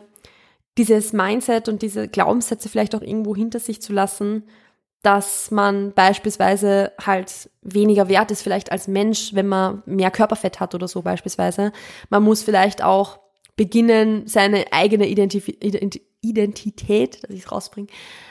dieses 0.77 1.13
Mindset 1.13 1.69
und 1.69 1.81
diese 1.81 2.07
Glaubenssätze 2.07 2.69
vielleicht 2.69 2.95
auch 2.95 3.01
irgendwo 3.01 3.35
hinter 3.35 3.59
sich 3.59 3.81
zu 3.81 3.93
lassen, 3.93 4.43
dass 5.03 5.51
man 5.51 5.93
beispielsweise 5.93 6.93
halt 6.99 7.49
weniger 7.61 8.07
wert 8.07 8.31
ist 8.31 8.41
vielleicht 8.41 8.71
als 8.71 8.87
Mensch, 8.87 9.33
wenn 9.33 9.47
man 9.47 9.83
mehr 9.85 10.11
Körperfett 10.11 10.59
hat 10.59 10.73
oder 10.73 10.87
so 10.87 11.01
beispielsweise. 11.01 11.73
Man 12.09 12.23
muss 12.23 12.41
vielleicht 12.41 12.83
auch 12.83 13.19
beginnen, 13.55 14.25
seine 14.25 14.71
eigene 14.71 15.07
Identif 15.07 15.47
Identität, 16.21 17.21
dass 17.23 17.31
ich 17.31 17.43
es 17.43 17.51
rausbringe, 17.51 17.87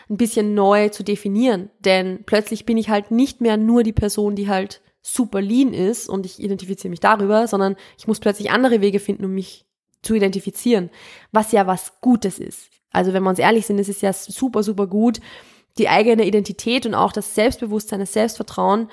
ein 0.08 0.16
bisschen 0.16 0.54
neu 0.54 0.88
zu 0.88 1.04
definieren. 1.04 1.68
Denn 1.80 2.25
plötzlich 2.25 2.64
bin 2.64 2.78
ich 2.78 2.88
halt 2.88 3.11
nicht 3.11 3.42
mehr 3.42 3.58
nur 3.58 3.82
die 3.82 3.92
Person, 3.92 4.34
die 4.34 4.49
halt 4.49 4.80
super 5.02 5.40
lean 5.40 5.75
ist 5.75 6.09
und 6.09 6.25
ich 6.25 6.40
identifiziere 6.40 6.90
mich 6.90 7.00
darüber, 7.00 7.47
sondern 7.49 7.76
ich 7.99 8.06
muss 8.06 8.21
plötzlich 8.21 8.50
andere 8.50 8.80
Wege 8.80 9.00
finden, 9.00 9.25
um 9.25 9.35
mich 9.35 9.66
zu 10.00 10.14
identifizieren, 10.14 10.90
was 11.32 11.52
ja 11.52 11.66
was 11.66 12.00
Gutes 12.00 12.38
ist. 12.38 12.71
Also 12.92 13.12
wenn 13.12 13.23
wir 13.23 13.30
uns 13.30 13.38
ehrlich 13.38 13.66
sind, 13.66 13.78
ist 13.78 13.88
es 13.88 14.00
ja 14.00 14.12
super, 14.12 14.62
super 14.62 14.87
gut, 14.87 15.21
die 15.78 15.88
eigene 15.88 16.26
Identität 16.26 16.87
und 16.87 16.94
auch 16.94 17.12
das 17.12 17.35
Selbstbewusstsein, 17.35 18.00
das 18.00 18.12
Selbstvertrauen 18.12 18.88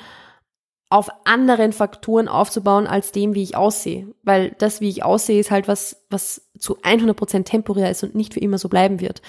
auf 0.89 1.09
anderen 1.23 1.71
Faktoren 1.71 2.27
aufzubauen 2.27 2.87
als 2.87 3.11
dem, 3.11 3.35
wie 3.35 3.43
ich 3.43 3.55
aussehe. 3.55 4.07
Weil 4.23 4.55
das, 4.57 4.81
wie 4.81 4.89
ich 4.89 5.03
aussehe, 5.03 5.39
ist 5.39 5.51
halt 5.51 5.67
was, 5.67 6.03
was 6.09 6.49
zu 6.57 6.77
100 6.81 7.15
Prozent 7.15 7.47
temporär 7.47 7.91
ist 7.91 8.03
und 8.03 8.15
nicht 8.15 8.33
für 8.33 8.39
immer 8.39 8.57
so 8.57 8.69
bleiben 8.69 8.99
wird. 8.99 9.21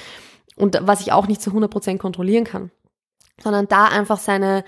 Und 0.57 0.79
was 0.83 1.01
ich 1.01 1.13
auch 1.13 1.27
nicht 1.27 1.43
zu 1.43 1.51
100 1.51 1.71
Prozent 1.71 2.01
kontrollieren 2.01 2.45
kann. 2.45 2.71
Sondern 3.43 3.69
da 3.69 3.85
einfach 3.85 4.19
seine, 4.19 4.65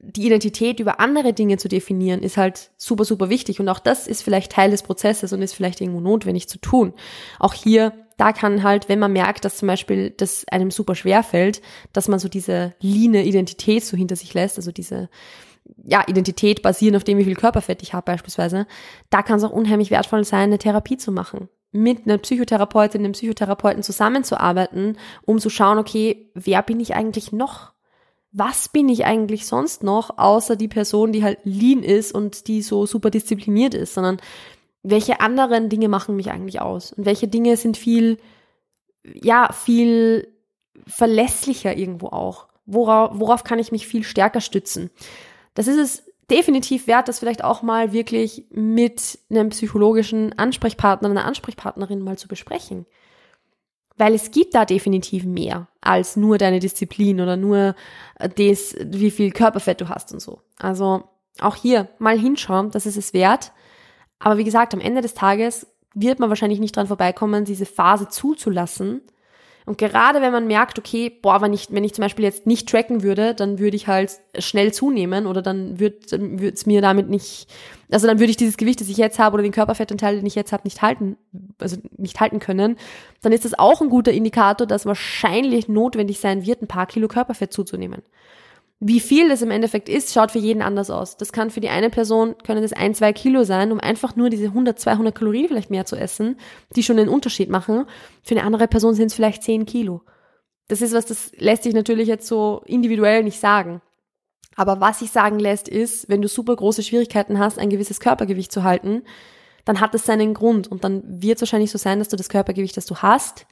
die 0.00 0.26
Identität 0.26 0.80
über 0.80 1.00
andere 1.00 1.32
Dinge 1.32 1.56
zu 1.56 1.68
definieren, 1.68 2.22
ist 2.22 2.36
halt 2.36 2.70
super, 2.76 3.04
super 3.04 3.30
wichtig. 3.30 3.58
Und 3.60 3.68
auch 3.68 3.80
das 3.80 4.06
ist 4.06 4.22
vielleicht 4.22 4.52
Teil 4.52 4.70
des 4.70 4.82
Prozesses 4.82 5.32
und 5.32 5.42
ist 5.42 5.54
vielleicht 5.54 5.80
irgendwo 5.80 6.00
notwendig 6.00 6.48
zu 6.48 6.58
tun. 6.58 6.94
Auch 7.38 7.54
hier 7.54 7.92
da 8.18 8.32
kann 8.32 8.64
halt, 8.64 8.88
wenn 8.88 8.98
man 8.98 9.12
merkt, 9.12 9.44
dass 9.44 9.56
zum 9.56 9.68
Beispiel 9.68 10.10
das 10.10 10.44
einem 10.50 10.70
super 10.70 10.94
schwer 10.94 11.22
fällt, 11.22 11.62
dass 11.92 12.08
man 12.08 12.18
so 12.18 12.28
diese 12.28 12.74
line 12.80 13.24
Identität 13.24 13.84
so 13.84 13.96
hinter 13.96 14.16
sich 14.16 14.34
lässt, 14.34 14.58
also 14.58 14.72
diese 14.72 15.08
ja, 15.84 16.02
Identität 16.06 16.62
basieren 16.62 16.96
auf 16.96 17.04
dem, 17.04 17.18
wie 17.18 17.24
viel 17.24 17.36
Körperfett 17.36 17.82
ich 17.82 17.94
habe 17.94 18.04
beispielsweise, 18.04 18.66
da 19.10 19.22
kann 19.22 19.38
es 19.38 19.44
auch 19.44 19.52
unheimlich 19.52 19.90
wertvoll 19.90 20.24
sein, 20.24 20.44
eine 20.44 20.58
Therapie 20.58 20.96
zu 20.96 21.12
machen. 21.12 21.48
Mit 21.70 22.06
einer 22.06 22.18
Psychotherapeutin, 22.18 23.02
einem 23.02 23.12
Psychotherapeuten 23.12 23.82
zusammenzuarbeiten, 23.82 24.96
um 25.24 25.38
zu 25.38 25.50
schauen, 25.50 25.78
okay, 25.78 26.30
wer 26.34 26.62
bin 26.62 26.80
ich 26.80 26.94
eigentlich 26.94 27.30
noch? 27.30 27.72
Was 28.30 28.68
bin 28.68 28.88
ich 28.88 29.06
eigentlich 29.06 29.46
sonst 29.46 29.82
noch, 29.82 30.18
außer 30.18 30.56
die 30.56 30.68
Person, 30.68 31.12
die 31.12 31.24
halt 31.24 31.38
lean 31.44 31.82
ist 31.82 32.12
und 32.12 32.46
die 32.46 32.62
so 32.62 32.86
super 32.86 33.10
diszipliniert 33.10 33.74
ist, 33.74 33.94
sondern 33.94 34.18
welche 34.82 35.20
anderen 35.20 35.68
Dinge 35.68 35.88
machen 35.88 36.16
mich 36.16 36.30
eigentlich 36.30 36.60
aus 36.60 36.92
und 36.92 37.06
welche 37.06 37.28
Dinge 37.28 37.56
sind 37.56 37.76
viel, 37.76 38.18
ja, 39.02 39.52
viel 39.52 40.28
verlässlicher 40.86 41.76
irgendwo 41.76 42.08
auch. 42.08 42.48
Worauf, 42.66 43.10
worauf 43.14 43.44
kann 43.44 43.58
ich 43.58 43.72
mich 43.72 43.86
viel 43.86 44.04
stärker 44.04 44.40
stützen? 44.40 44.90
Das 45.54 45.66
ist 45.66 45.78
es 45.78 46.04
definitiv 46.30 46.86
wert, 46.86 47.08
das 47.08 47.18
vielleicht 47.18 47.42
auch 47.42 47.62
mal 47.62 47.92
wirklich 47.92 48.46
mit 48.50 49.18
einem 49.30 49.48
psychologischen 49.48 50.38
Ansprechpartner, 50.38 51.08
einer 51.08 51.24
Ansprechpartnerin 51.24 52.00
mal 52.00 52.18
zu 52.18 52.28
besprechen. 52.28 52.86
Weil 53.98 54.14
es 54.14 54.30
gibt 54.30 54.54
da 54.54 54.64
definitiv 54.64 55.24
mehr 55.24 55.68
als 55.80 56.16
nur 56.16 56.38
deine 56.38 56.60
Disziplin 56.60 57.20
oder 57.20 57.36
nur 57.36 57.74
das, 58.36 58.76
wie 58.80 59.10
viel 59.10 59.32
Körperfett 59.32 59.80
du 59.80 59.88
hast 59.88 60.12
und 60.12 60.20
so. 60.20 60.40
Also 60.58 61.04
auch 61.40 61.56
hier 61.56 61.88
mal 61.98 62.18
hinschauen, 62.18 62.70
das 62.70 62.86
ist 62.86 62.96
es 62.96 63.12
wert. 63.12 63.52
Aber 64.18 64.38
wie 64.38 64.44
gesagt, 64.44 64.72
am 64.72 64.80
Ende 64.80 65.02
des 65.02 65.14
Tages 65.14 65.66
wird 65.94 66.20
man 66.20 66.28
wahrscheinlich 66.28 66.60
nicht 66.60 66.76
dran 66.76 66.86
vorbeikommen, 66.86 67.44
diese 67.44 67.66
Phase 67.66 68.08
zuzulassen. 68.08 69.02
Und 69.68 69.76
gerade 69.76 70.22
wenn 70.22 70.32
man 70.32 70.46
merkt, 70.46 70.78
okay, 70.78 71.10
boah, 71.10 71.42
wenn 71.42 71.52
ich, 71.52 71.70
wenn 71.70 71.84
ich 71.84 71.92
zum 71.92 72.02
Beispiel 72.02 72.24
jetzt 72.24 72.46
nicht 72.46 72.66
tracken 72.66 73.02
würde, 73.02 73.34
dann 73.34 73.58
würde 73.58 73.76
ich 73.76 73.86
halt 73.86 74.12
schnell 74.38 74.72
zunehmen 74.72 75.26
oder 75.26 75.42
dann 75.42 75.78
würde 75.78 75.98
es 76.48 76.64
mir 76.64 76.80
damit 76.80 77.10
nicht, 77.10 77.46
also 77.90 78.06
dann 78.06 78.18
würde 78.18 78.30
ich 78.30 78.38
dieses 78.38 78.56
Gewicht, 78.56 78.80
das 78.80 78.88
ich 78.88 78.96
jetzt 78.96 79.18
habe 79.18 79.34
oder 79.34 79.42
den 79.42 79.52
Körperfettanteil, 79.52 80.16
den 80.16 80.24
ich 80.24 80.34
jetzt 80.34 80.52
habe, 80.52 80.62
nicht 80.64 80.80
halten, 80.80 81.18
also 81.58 81.76
nicht 81.98 82.18
halten 82.18 82.38
können, 82.38 82.78
dann 83.20 83.32
ist 83.32 83.44
das 83.44 83.58
auch 83.58 83.82
ein 83.82 83.90
guter 83.90 84.10
Indikator, 84.10 84.66
dass 84.66 84.86
wahrscheinlich 84.86 85.68
notwendig 85.68 86.18
sein 86.18 86.46
wird, 86.46 86.62
ein 86.62 86.68
paar 86.68 86.86
Kilo 86.86 87.06
Körperfett 87.06 87.52
zuzunehmen. 87.52 88.00
Wie 88.80 89.00
viel 89.00 89.28
das 89.28 89.42
im 89.42 89.50
Endeffekt 89.50 89.88
ist, 89.88 90.14
schaut 90.14 90.30
für 90.30 90.38
jeden 90.38 90.62
anders 90.62 90.88
aus. 90.88 91.16
Das 91.16 91.32
kann 91.32 91.50
für 91.50 91.60
die 91.60 91.68
eine 91.68 91.90
Person, 91.90 92.36
können 92.46 92.62
das 92.62 92.72
ein, 92.72 92.94
zwei 92.94 93.12
Kilo 93.12 93.42
sein, 93.42 93.72
um 93.72 93.80
einfach 93.80 94.14
nur 94.14 94.30
diese 94.30 94.46
100, 94.46 94.78
200 94.78 95.14
Kalorien 95.14 95.48
vielleicht 95.48 95.70
mehr 95.70 95.84
zu 95.84 95.96
essen, 95.96 96.38
die 96.76 96.84
schon 96.84 96.96
den 96.96 97.08
Unterschied 97.08 97.50
machen. 97.50 97.86
Für 98.22 98.36
eine 98.36 98.44
andere 98.44 98.68
Person 98.68 98.94
sind 98.94 99.06
es 99.06 99.14
vielleicht 99.14 99.42
10 99.42 99.66
Kilo. 99.66 100.02
Das 100.68 100.80
ist 100.80 100.94
was, 100.94 101.06
das 101.06 101.32
lässt 101.38 101.64
sich 101.64 101.74
natürlich 101.74 102.06
jetzt 102.06 102.28
so 102.28 102.62
individuell 102.66 103.24
nicht 103.24 103.40
sagen. 103.40 103.82
Aber 104.54 104.80
was 104.80 105.00
sich 105.00 105.10
sagen 105.10 105.40
lässt, 105.40 105.68
ist, 105.68 106.08
wenn 106.08 106.22
du 106.22 106.28
super 106.28 106.54
große 106.54 106.82
Schwierigkeiten 106.84 107.38
hast, 107.38 107.58
ein 107.58 107.70
gewisses 107.70 107.98
Körpergewicht 107.98 108.52
zu 108.52 108.62
halten, 108.62 109.02
dann 109.64 109.80
hat 109.80 109.94
es 109.94 110.04
seinen 110.04 110.34
Grund. 110.34 110.68
Und 110.68 110.84
dann 110.84 111.02
wird 111.22 111.36
es 111.36 111.42
wahrscheinlich 111.42 111.70
so 111.70 111.78
sein, 111.78 111.98
dass 111.98 112.08
du 112.08 112.16
das 112.16 112.28
Körpergewicht, 112.28 112.76
das 112.76 112.86
du 112.86 112.96
hast, 112.96 113.46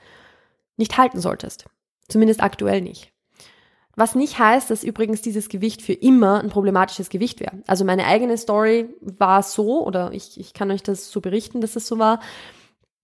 nicht 0.76 0.98
halten 0.98 1.20
solltest. 1.20 1.64
Zumindest 2.08 2.42
aktuell 2.42 2.80
nicht. 2.80 3.12
Was 3.98 4.14
nicht 4.14 4.38
heißt, 4.38 4.70
dass 4.70 4.84
übrigens 4.84 5.22
dieses 5.22 5.48
Gewicht 5.48 5.80
für 5.80 5.94
immer 5.94 6.40
ein 6.40 6.50
problematisches 6.50 7.08
Gewicht 7.08 7.40
wäre. 7.40 7.62
Also 7.66 7.84
meine 7.86 8.04
eigene 8.04 8.36
Story 8.36 8.90
war 9.00 9.42
so, 9.42 9.86
oder 9.86 10.12
ich, 10.12 10.38
ich 10.38 10.52
kann 10.52 10.70
euch 10.70 10.82
das 10.82 11.10
so 11.10 11.22
berichten, 11.22 11.62
dass 11.62 11.76
es 11.76 11.86
so 11.86 11.98
war, 11.98 12.20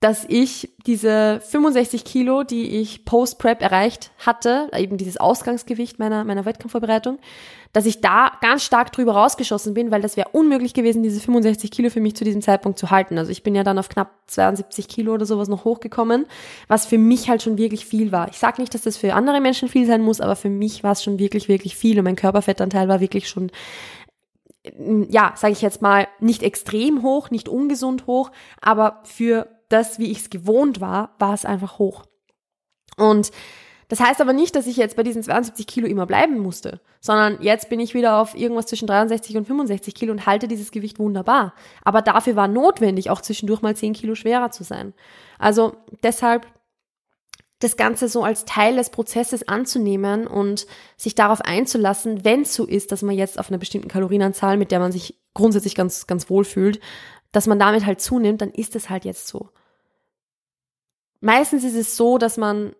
dass 0.03 0.25
ich 0.27 0.69
diese 0.85 1.41
65 1.49 2.05
Kilo, 2.05 2.43
die 2.43 2.81
ich 2.81 3.05
post-Prep 3.05 3.63
erreicht 3.63 4.11
hatte, 4.19 4.69
eben 4.77 4.97
dieses 4.97 5.17
Ausgangsgewicht 5.17 6.01
meiner, 6.01 6.25
meiner 6.25 6.45
Wettkampfvorbereitung, 6.45 7.19
dass 7.73 7.87
ich 7.87 8.01
da 8.01 8.33
ganz 8.41 8.65
stark 8.65 8.91
drüber 8.91 9.13
rausgeschossen 9.13 9.75
bin, 9.75 9.93
weil 9.93 10.03
das 10.03 10.17
wäre 10.17 10.31
unmöglich 10.33 10.75
gewesen, 10.75 11.05
diese 11.05 11.21
65 11.21 11.71
Kilo 11.71 11.89
für 11.89 12.01
mich 12.01 12.17
zu 12.17 12.25
diesem 12.25 12.43
Zeitpunkt 12.43 12.81
zu 12.81 12.91
halten. 12.91 13.17
Also 13.17 13.31
ich 13.31 13.45
bin 13.45 13.55
ja 13.55 13.63
dann 13.63 13.79
auf 13.79 13.89
knapp 13.89 14.11
72 14.27 14.89
Kilo 14.89 15.15
oder 15.15 15.25
sowas 15.25 15.47
noch 15.47 15.65
hochgekommen, 15.65 16.27
was 16.67 16.85
für 16.85 16.99
mich 16.99 17.31
halt 17.31 17.41
schon 17.41 17.57
wirklich 17.57 17.87
viel 17.87 18.11
war. 18.11 18.29
Ich 18.29 18.39
sage 18.41 18.61
nicht, 18.61 18.75
dass 18.75 18.83
das 18.83 18.97
für 18.97 19.15
andere 19.15 19.41
Menschen 19.41 19.69
viel 19.69 19.87
sein 19.87 20.03
muss, 20.03 20.21
aber 20.21 20.35
für 20.35 20.51
mich 20.51 20.83
war 20.83 20.93
es 20.93 21.05
schon 21.05 21.21
wirklich, 21.21 21.49
wirklich 21.49 21.77
viel 21.77 21.99
und 21.99 22.05
mein 22.05 22.17
Körperfettanteil 22.17 22.89
war 22.89 23.01
wirklich 23.01 23.29
schon 23.29 23.53
ja, 25.09 25.33
sage 25.37 25.53
ich 25.53 25.63
jetzt 25.63 25.83
mal, 25.83 26.07
nicht 26.21 26.43
extrem 26.43 27.03
hoch, 27.03 27.31
nicht 27.31 27.49
ungesund 27.49 28.07
hoch, 28.07 28.31
aber 28.61 29.01
für 29.03 29.49
das, 29.73 29.99
wie 29.99 30.11
ich 30.11 30.19
es 30.19 30.31
gewohnt 30.31 30.81
war, 30.81 31.15
war 31.19 31.35
es 31.35 31.45
einfach 31.45 31.79
hoch. 31.79 32.05
Und 32.97 33.31
das 33.89 34.01
heißt 34.01 34.23
aber 34.23 34.33
nicht, 34.33 34.57
dass 34.57 34.67
ich 34.67 34.79
jetzt 34.79 34.97
bei 34.97 35.03
diesen 35.03 35.23
72 35.23 35.67
Kilo 35.67 35.87
immer 35.87 36.07
bleiben 36.07 36.39
musste, 36.39 36.81
sondern 37.01 37.43
jetzt 37.43 37.69
bin 37.69 37.79
ich 37.79 37.93
wieder 37.93 38.17
auf 38.17 38.35
irgendwas 38.35 38.65
zwischen 38.65 38.87
63 38.87 39.37
und 39.37 39.47
65 39.47 39.95
Kilo 39.95 40.13
und 40.13 40.25
halte 40.25 40.49
dieses 40.49 40.71
Gewicht 40.71 40.99
wunderbar. 40.99 41.53
Aber 41.85 42.01
dafür 42.01 42.35
war 42.35 42.49
notwendig, 42.49 43.11
auch 43.11 43.21
zwischendurch 43.21 43.61
mal 43.61 43.77
10 43.77 43.93
Kilo 43.93 44.15
schwerer 44.15 44.51
zu 44.51 44.65
sein. 44.65 44.95
Also 45.39 45.77
deshalb 46.03 46.47
das 47.59 47.77
Ganze 47.77 48.09
so 48.09 48.25
als 48.25 48.45
Teil 48.45 48.77
des 48.77 48.89
Prozesses 48.91 49.47
anzunehmen 49.47 50.27
und 50.27 50.67
sich 50.97 51.15
darauf 51.15 51.43
einzulassen, 51.43 52.25
wenn 52.25 52.43
es 52.43 52.55
so 52.55 52.65
ist, 52.65 52.93
dass 52.93 53.03
man 53.03 53.15
jetzt 53.15 53.39
auf 53.39 53.51
einer 53.51 53.59
bestimmten 53.59 53.89
Kalorienanzahl, 53.89 54.57
mit 54.57 54.71
der 54.71 54.81
man 54.81 54.91
sich 54.91 55.21
grundsätzlich 55.35 55.75
ganz, 55.75 56.07
ganz 56.07 56.31
wohl 56.31 56.45
fühlt, 56.45 56.81
dass 57.31 57.47
man 57.47 57.59
damit 57.59 57.87
halt 57.87 58.01
zunimmt, 58.01 58.41
dann 58.41 58.51
ist 58.51 58.75
es 58.75 58.91
halt 58.91 59.05
jetzt 59.05 59.29
so. 59.29 59.51
Meistens 61.23 61.63
ist 61.63 61.77
es 61.77 61.97
so, 61.97 62.19
dass 62.19 62.37
man 62.37 62.75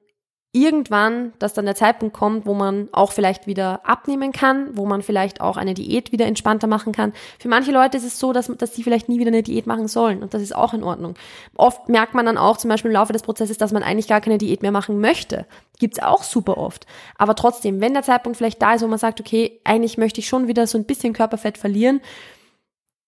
irgendwann, 0.55 1.33
dass 1.39 1.55
dann 1.55 1.65
der 1.65 1.75
Zeitpunkt 1.75 2.15
kommt, 2.15 2.45
wo 2.45 2.53
man 2.53 2.89
auch 2.93 3.13
vielleicht 3.13 3.47
wieder 3.47 3.81
abnehmen 3.89 4.33
kann, 4.33 4.77
wo 4.77 4.85
man 4.85 5.01
vielleicht 5.01 5.41
auch 5.41 5.57
eine 5.57 5.73
Diät 5.73 6.13
wieder 6.13 6.27
entspannter 6.27 6.67
machen 6.67 6.93
kann. 6.93 7.15
Für 7.39 7.49
manche 7.49 7.73
Leute 7.73 7.97
ist 7.97 8.05
es 8.05 8.19
so, 8.19 8.35
dass, 8.35 8.49
dass 8.59 8.73
die 8.73 8.83
vielleicht 8.83 9.09
nie 9.09 9.19
wieder 9.19 9.29
eine 9.29 9.43
Diät 9.43 9.67
machen 9.67 9.89
sollen 9.89 10.23
und 10.23 10.35
das 10.35 10.43
ist 10.43 10.55
auch 10.55 10.75
in 10.75 10.83
Ordnung. 10.83 11.15
Oft 11.55 11.89
merkt 11.89 12.13
man 12.13 12.27
dann 12.27 12.37
auch 12.37 12.59
zum 12.59 12.69
Beispiel 12.69 12.91
im 12.91 12.97
Laufe 12.97 13.15
des 13.15 13.23
Prozesses, 13.23 13.57
dass 13.57 13.73
man 13.73 13.83
eigentlich 13.83 14.09
gar 14.09 14.21
keine 14.21 14.37
Diät 14.37 14.61
mehr 14.61 14.73
machen 14.73 15.01
möchte. 15.01 15.47
Gibt's 15.79 16.03
auch 16.03 16.23
super 16.23 16.59
oft. 16.59 16.87
Aber 17.17 17.35
trotzdem, 17.35 17.81
wenn 17.81 17.95
der 17.95 18.03
Zeitpunkt 18.03 18.37
vielleicht 18.37 18.61
da 18.61 18.75
ist, 18.75 18.83
wo 18.83 18.89
man 18.89 18.99
sagt, 18.99 19.21
okay, 19.21 19.61
eigentlich 19.65 19.97
möchte 19.97 20.21
ich 20.21 20.29
schon 20.29 20.49
wieder 20.49 20.67
so 20.67 20.77
ein 20.77 20.85
bisschen 20.85 21.15
Körperfett 21.15 21.57
verlieren, 21.57 22.01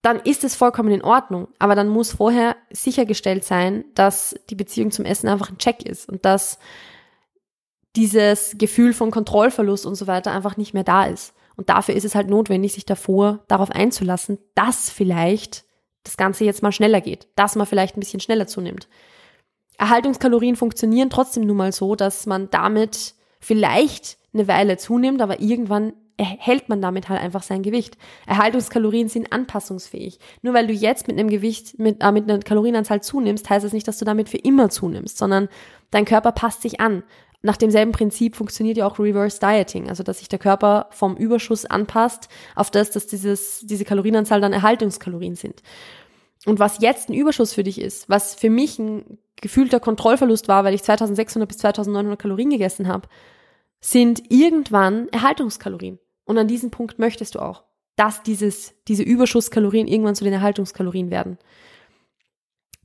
dann 0.04 0.20
ist 0.20 0.44
es 0.44 0.54
vollkommen 0.54 0.90
in 0.90 1.02
Ordnung. 1.02 1.48
Aber 1.58 1.74
dann 1.74 1.88
muss 1.88 2.12
vorher 2.12 2.56
sichergestellt 2.70 3.42
sein, 3.42 3.86
dass 3.94 4.34
die 4.50 4.54
Beziehung 4.54 4.90
zum 4.90 5.06
Essen 5.06 5.28
einfach 5.28 5.48
ein 5.48 5.56
Check 5.56 5.82
ist 5.82 6.08
und 6.08 6.26
dass 6.26 6.58
dieses 7.96 8.56
Gefühl 8.58 8.92
von 8.92 9.10
Kontrollverlust 9.10 9.86
und 9.86 9.94
so 9.94 10.06
weiter 10.06 10.32
einfach 10.32 10.58
nicht 10.58 10.74
mehr 10.74 10.84
da 10.84 11.04
ist. 11.04 11.32
Und 11.56 11.70
dafür 11.70 11.94
ist 11.94 12.04
es 12.04 12.14
halt 12.14 12.28
notwendig, 12.28 12.74
sich 12.74 12.84
davor 12.84 13.44
darauf 13.48 13.70
einzulassen, 13.70 14.38
dass 14.54 14.90
vielleicht 14.90 15.64
das 16.02 16.18
Ganze 16.18 16.44
jetzt 16.44 16.62
mal 16.62 16.72
schneller 16.72 17.00
geht, 17.00 17.28
dass 17.34 17.56
man 17.56 17.66
vielleicht 17.66 17.96
ein 17.96 18.00
bisschen 18.00 18.20
schneller 18.20 18.46
zunimmt. 18.46 18.88
Erhaltungskalorien 19.78 20.56
funktionieren 20.56 21.08
trotzdem 21.08 21.46
nun 21.46 21.56
mal 21.56 21.72
so, 21.72 21.94
dass 21.96 22.26
man 22.26 22.50
damit 22.50 23.14
vielleicht 23.40 24.18
eine 24.34 24.48
Weile 24.48 24.76
zunimmt, 24.76 25.22
aber 25.22 25.40
irgendwann 25.40 25.94
erhält 26.16 26.68
man 26.68 26.80
damit 26.80 27.08
halt 27.08 27.20
einfach 27.20 27.42
sein 27.42 27.62
Gewicht. 27.62 27.96
Erhaltungskalorien 28.26 29.08
sind 29.08 29.32
anpassungsfähig. 29.32 30.18
Nur 30.42 30.54
weil 30.54 30.66
du 30.66 30.72
jetzt 30.72 31.08
mit 31.08 31.18
einem 31.18 31.28
Gewicht, 31.28 31.78
mit, 31.78 32.02
äh, 32.02 32.12
mit 32.12 32.30
einer 32.30 32.40
Kalorienanzahl 32.40 33.02
zunimmst, 33.02 33.50
heißt 33.50 33.64
das 33.64 33.72
nicht, 33.72 33.88
dass 33.88 33.98
du 33.98 34.04
damit 34.04 34.28
für 34.28 34.38
immer 34.38 34.70
zunimmst, 34.70 35.18
sondern 35.18 35.48
dein 35.90 36.04
Körper 36.04 36.32
passt 36.32 36.62
sich 36.62 36.80
an. 36.80 37.02
Nach 37.42 37.56
demselben 37.56 37.92
Prinzip 37.92 38.36
funktioniert 38.36 38.78
ja 38.78 38.86
auch 38.86 38.98
Reverse 38.98 39.38
Dieting, 39.38 39.88
also 39.88 40.02
dass 40.02 40.20
sich 40.20 40.28
der 40.28 40.38
Körper 40.38 40.86
vom 40.90 41.16
Überschuss 41.16 41.66
anpasst 41.66 42.28
auf 42.54 42.70
das, 42.70 42.90
dass 42.90 43.06
dieses, 43.06 43.60
diese 43.66 43.84
Kalorienanzahl 43.84 44.40
dann 44.40 44.54
Erhaltungskalorien 44.54 45.34
sind. 45.34 45.62
Und 46.46 46.58
was 46.58 46.80
jetzt 46.80 47.08
ein 47.08 47.14
Überschuss 47.14 47.52
für 47.52 47.62
dich 47.62 47.80
ist, 47.80 48.08
was 48.08 48.34
für 48.34 48.50
mich 48.50 48.78
ein 48.78 49.18
gefühlter 49.36 49.80
Kontrollverlust 49.80 50.48
war, 50.48 50.64
weil 50.64 50.74
ich 50.74 50.82
2600 50.82 51.48
bis 51.48 51.58
2900 51.58 52.18
Kalorien 52.18 52.50
gegessen 52.50 52.88
habe, 52.88 53.08
sind 53.80 54.30
irgendwann 54.30 55.08
Erhaltungskalorien. 55.10 55.98
Und 56.24 56.38
an 56.38 56.48
diesem 56.48 56.70
Punkt 56.70 56.98
möchtest 56.98 57.34
du 57.34 57.40
auch, 57.40 57.64
dass 57.96 58.22
dieses, 58.22 58.74
diese 58.88 59.02
Überschusskalorien 59.02 59.86
irgendwann 59.86 60.14
zu 60.14 60.24
den 60.24 60.32
Erhaltungskalorien 60.32 61.10
werden. 61.10 61.38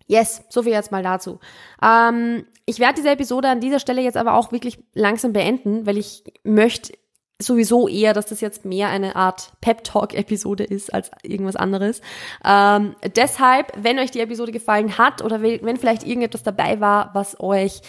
Yes, 0.07 0.43
so 0.49 0.63
viel 0.63 0.71
jetzt 0.71 0.91
mal 0.91 1.03
dazu. 1.03 1.39
Ähm, 1.83 2.45
ich 2.65 2.79
werde 2.79 2.95
diese 2.95 3.11
Episode 3.11 3.47
an 3.47 3.61
dieser 3.61 3.79
Stelle 3.79 4.01
jetzt 4.01 4.17
aber 4.17 4.33
auch 4.33 4.51
wirklich 4.51 4.79
langsam 4.93 5.33
beenden, 5.33 5.85
weil 5.85 5.97
ich 5.97 6.23
möchte 6.43 6.93
sowieso 7.41 7.87
eher, 7.87 8.13
dass 8.13 8.25
das 8.25 8.41
jetzt 8.41 8.65
mehr 8.65 8.89
eine 8.89 9.15
Art 9.15 9.53
Pep-Talk-Episode 9.61 10.65
ist 10.65 10.93
als 10.93 11.09
irgendwas 11.23 11.55
anderes. 11.55 12.01
Ähm, 12.43 12.95
deshalb, 13.15 13.71
wenn 13.77 13.97
euch 13.97 14.11
die 14.11 14.19
Episode 14.19 14.51
gefallen 14.51 14.97
hat 14.97 15.23
oder 15.23 15.41
wenn 15.41 15.77
vielleicht 15.77 16.05
irgendetwas 16.05 16.43
dabei 16.43 16.81
war, 16.81 17.11
was 17.13 17.39
euch 17.39 17.81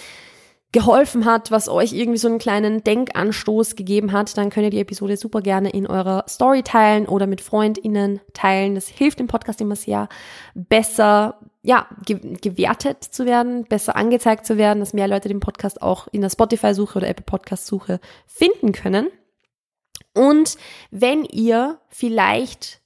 geholfen 0.72 1.24
hat, 1.24 1.50
was 1.50 1.68
euch 1.68 1.92
irgendwie 1.92 2.18
so 2.18 2.28
einen 2.28 2.38
kleinen 2.38 2.84
Denkanstoß 2.84 3.74
gegeben 3.74 4.12
hat, 4.12 4.36
dann 4.36 4.50
könnt 4.50 4.64
ihr 4.64 4.70
die 4.70 4.80
Episode 4.80 5.16
super 5.16 5.40
gerne 5.40 5.70
in 5.70 5.86
eurer 5.86 6.24
Story 6.28 6.62
teilen 6.62 7.06
oder 7.06 7.26
mit 7.26 7.40
FreundInnen 7.40 8.20
teilen. 8.34 8.76
Das 8.76 8.86
hilft 8.86 9.18
dem 9.18 9.26
Podcast 9.26 9.60
immer 9.60 9.74
sehr, 9.74 10.08
besser, 10.54 11.40
ja, 11.62 11.88
ge 12.06 12.36
gewertet 12.40 13.02
zu 13.02 13.26
werden, 13.26 13.64
besser 13.64 13.96
angezeigt 13.96 14.46
zu 14.46 14.58
werden, 14.58 14.78
dass 14.78 14.92
mehr 14.92 15.08
Leute 15.08 15.28
den 15.28 15.40
Podcast 15.40 15.82
auch 15.82 16.06
in 16.12 16.20
der 16.20 16.30
Spotify-Suche 16.30 16.98
oder 16.98 17.08
Apple 17.08 17.24
Podcast-Suche 17.24 17.98
finden 18.26 18.70
können. 18.72 19.08
Und 20.14 20.56
wenn 20.90 21.24
ihr 21.24 21.80
vielleicht 21.88 22.79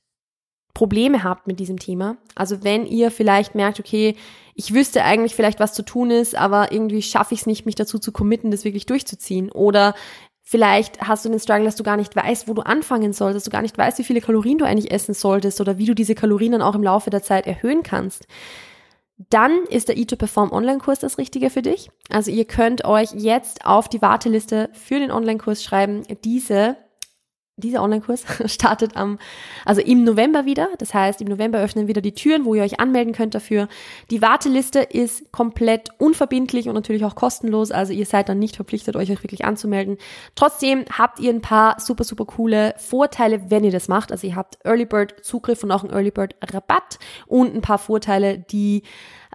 Probleme 0.75 1.23
habt 1.23 1.47
mit 1.47 1.61
diesem 1.61 1.79
Thema, 1.79 2.17
also 2.35 2.65
wenn 2.65 2.85
ihr 2.85 3.13
vielleicht 3.13 3.55
merkt, 3.55 3.79
okay, 3.79 4.17
ich 4.55 4.75
wüsste 4.75 5.05
eigentlich 5.05 5.35
vielleicht, 5.35 5.61
was 5.61 5.73
zu 5.73 5.85
tun 5.85 6.11
ist, 6.11 6.37
aber 6.37 6.73
irgendwie 6.73 7.03
schaffe 7.03 7.35
ich 7.35 7.41
es 7.41 7.47
nicht, 7.47 7.67
mich 7.67 7.77
dazu 7.77 7.99
zu 7.99 8.13
committen, 8.13 8.51
das 8.51 8.65
wirklich 8.65 8.87
durchzuziehen. 8.87 9.51
Oder 9.51 9.95
vielleicht 10.43 11.01
hast 11.01 11.25
du 11.25 11.29
den 11.29 11.41
Struggle, 11.41 11.65
dass 11.65 11.77
du 11.77 11.83
gar 11.83 11.97
nicht 11.97 12.15
weißt, 12.15 12.47
wo 12.49 12.55
du 12.55 12.63
anfangen 12.63 13.13
sollst, 13.13 13.37
dass 13.37 13.45
du 13.45 13.51
gar 13.51 13.63
nicht 13.63 13.77
weißt, 13.77 13.99
wie 13.99 14.05
viele 14.05 14.21
Kalorien 14.21 14.59
du 14.59 14.65
eigentlich 14.65 14.93
essen 14.93 15.15
solltest 15.15 15.61
oder 15.61 15.79
wie 15.79 15.87
du 15.87 15.95
diese 15.95 16.15
Kalorien 16.15 16.53
dann 16.53 16.63
auch 16.63 16.75
im 16.75 16.83
Laufe 16.83 17.11
der 17.11 17.23
Zeit 17.23 17.47
erhöhen 17.47 17.83
kannst. 17.83 18.27
Dann 19.31 19.65
ist 19.71 19.89
der 19.89 19.97
E2Perform 19.97 20.53
Online-Kurs 20.53 20.99
das 20.99 21.19
Richtige 21.19 21.51
für 21.51 21.63
dich. 21.63 21.91
Also 22.11 22.31
ihr 22.31 22.45
könnt 22.45 22.85
euch 22.85 23.13
jetzt 23.13 23.65
auf 23.65 23.89
die 23.89 24.03
Warteliste 24.03 24.71
für 24.73 24.99
den 24.99 25.13
Online-Kurs 25.13 25.63
schreiben. 25.63 26.03
Diese 26.25 26.77
dieser 27.57 27.83
Online-Kurs 27.83 28.25
startet 28.47 28.97
am, 28.97 29.19
also 29.65 29.81
im 29.81 30.03
November 30.03 30.45
wieder. 30.45 30.69
Das 30.79 30.93
heißt, 30.93 31.21
im 31.21 31.29
November 31.29 31.61
öffnen 31.61 31.87
wieder 31.87 32.01
die 32.01 32.15
Türen, 32.15 32.45
wo 32.45 32.55
ihr 32.55 32.63
euch 32.63 32.81
anmelden 32.81 33.13
könnt 33.13 33.35
dafür. 33.35 33.69
Die 34.11 34.21
Warteliste 34.23 34.81
ist 34.81 35.31
komplett 35.31 35.91
unverbindlich 35.99 36.69
und 36.69 36.75
natürlich 36.75 37.05
auch 37.05 37.15
kostenlos. 37.15 37.71
Also 37.71 37.93
ihr 37.93 38.07
seid 38.07 38.29
dann 38.29 38.41
nicht 38.41 38.57
verpflichtet, 38.57 38.97
euch 38.97 39.09
wirklich 39.09 39.45
anzumelden. 39.45 39.99
Trotzdem 40.35 40.85
habt 40.91 41.21
ihr 41.21 41.31
ein 41.31 41.43
paar 41.43 41.79
super, 41.79 42.03
super 42.03 42.25
coole 42.25 42.75
Vorteile, 42.79 43.51
wenn 43.51 43.63
ihr 43.63 43.73
das 43.73 43.87
macht. 43.87 44.11
Also 44.11 44.27
ihr 44.27 44.35
habt 44.35 44.59
Early 44.65 44.85
Bird 44.85 45.25
Zugriff 45.25 45.63
und 45.63 45.71
auch 45.71 45.85
einen 45.85 45.93
Early 45.93 46.11
Bird 46.11 46.35
Rabatt 46.43 46.99
und 47.27 47.55
ein 47.55 47.63
paar 47.63 47.79
Vorteile, 47.79 48.39
die 48.39 48.83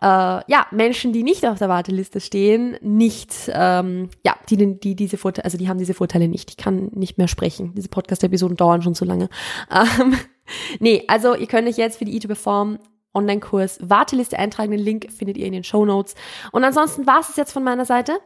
äh, 0.02 0.06
ja, 0.06 0.66
Menschen, 0.72 1.14
die 1.14 1.24
nicht 1.24 1.46
auf 1.46 1.60
der 1.60 1.70
Warteliste 1.70 2.20
stehen, 2.22 2.78
nicht, 2.82 3.52
ähm, 3.54 4.10
ja, 4.24 4.36
die, 4.50 4.80
die 4.80 4.96
diese 4.96 5.18
Vorteile, 5.18 5.46
also 5.46 5.58
die 5.58 5.68
haben 5.68 5.78
diese 5.78 5.94
Vorteile 5.94 6.28
nicht. 6.28 6.50
Ich 6.50 6.58
kann 6.58 6.90
nicht 6.94 7.18
mehr 7.18 7.28
sprechen. 7.28 7.74
Diese 7.76 7.90
Podcast-Episoden 7.90 8.58
dauern 8.58 8.82
schon 8.82 8.96
zu 8.96 9.06
lange. 9.06 9.30
Ähm, 9.72 10.18
nee, 10.80 11.04
also 11.08 11.36
ihr 11.36 11.48
könnt 11.48 11.68
euch 11.68 11.78
jetzt 11.78 11.98
für 11.98 12.06
die 12.06 12.20
E2Perform 12.20 12.80
Online-Kurs 13.14 13.80
Warteliste 13.82 14.40
eintragen. 14.40 14.72
Den 14.72 14.80
Link 14.80 15.12
findet 15.12 15.38
ihr 15.38 15.46
in 15.46 15.54
den 15.54 15.64
Show 15.64 15.86
Notes. 15.86 16.16
Und 16.52 16.64
ansonsten 16.64 17.06
war 17.06 17.20
es 17.20 17.36
jetzt 17.36 17.52
von 17.52 17.64
meiner 17.64 17.86
Seite. 17.86 18.20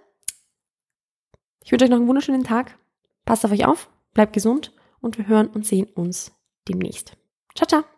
Ich 1.64 1.72
wünsche 1.72 1.86
euch 1.86 1.92
noch 1.92 1.98
einen 1.98 2.08
wunderschönen 2.08 2.44
Tag. 2.44 2.78
Passt 3.26 3.46
auf 3.46 3.52
euch 3.52 3.66
auf, 3.66 3.90
bleibt 4.14 4.34
gesund 4.34 4.74
und 5.00 5.18
wir 5.18 5.28
hören 5.28 5.48
und 5.48 5.66
sehen 5.66 5.88
uns 5.96 6.34
demnächst. 6.68 7.16
Ciao, 7.56 7.68
ciao. 7.68 7.93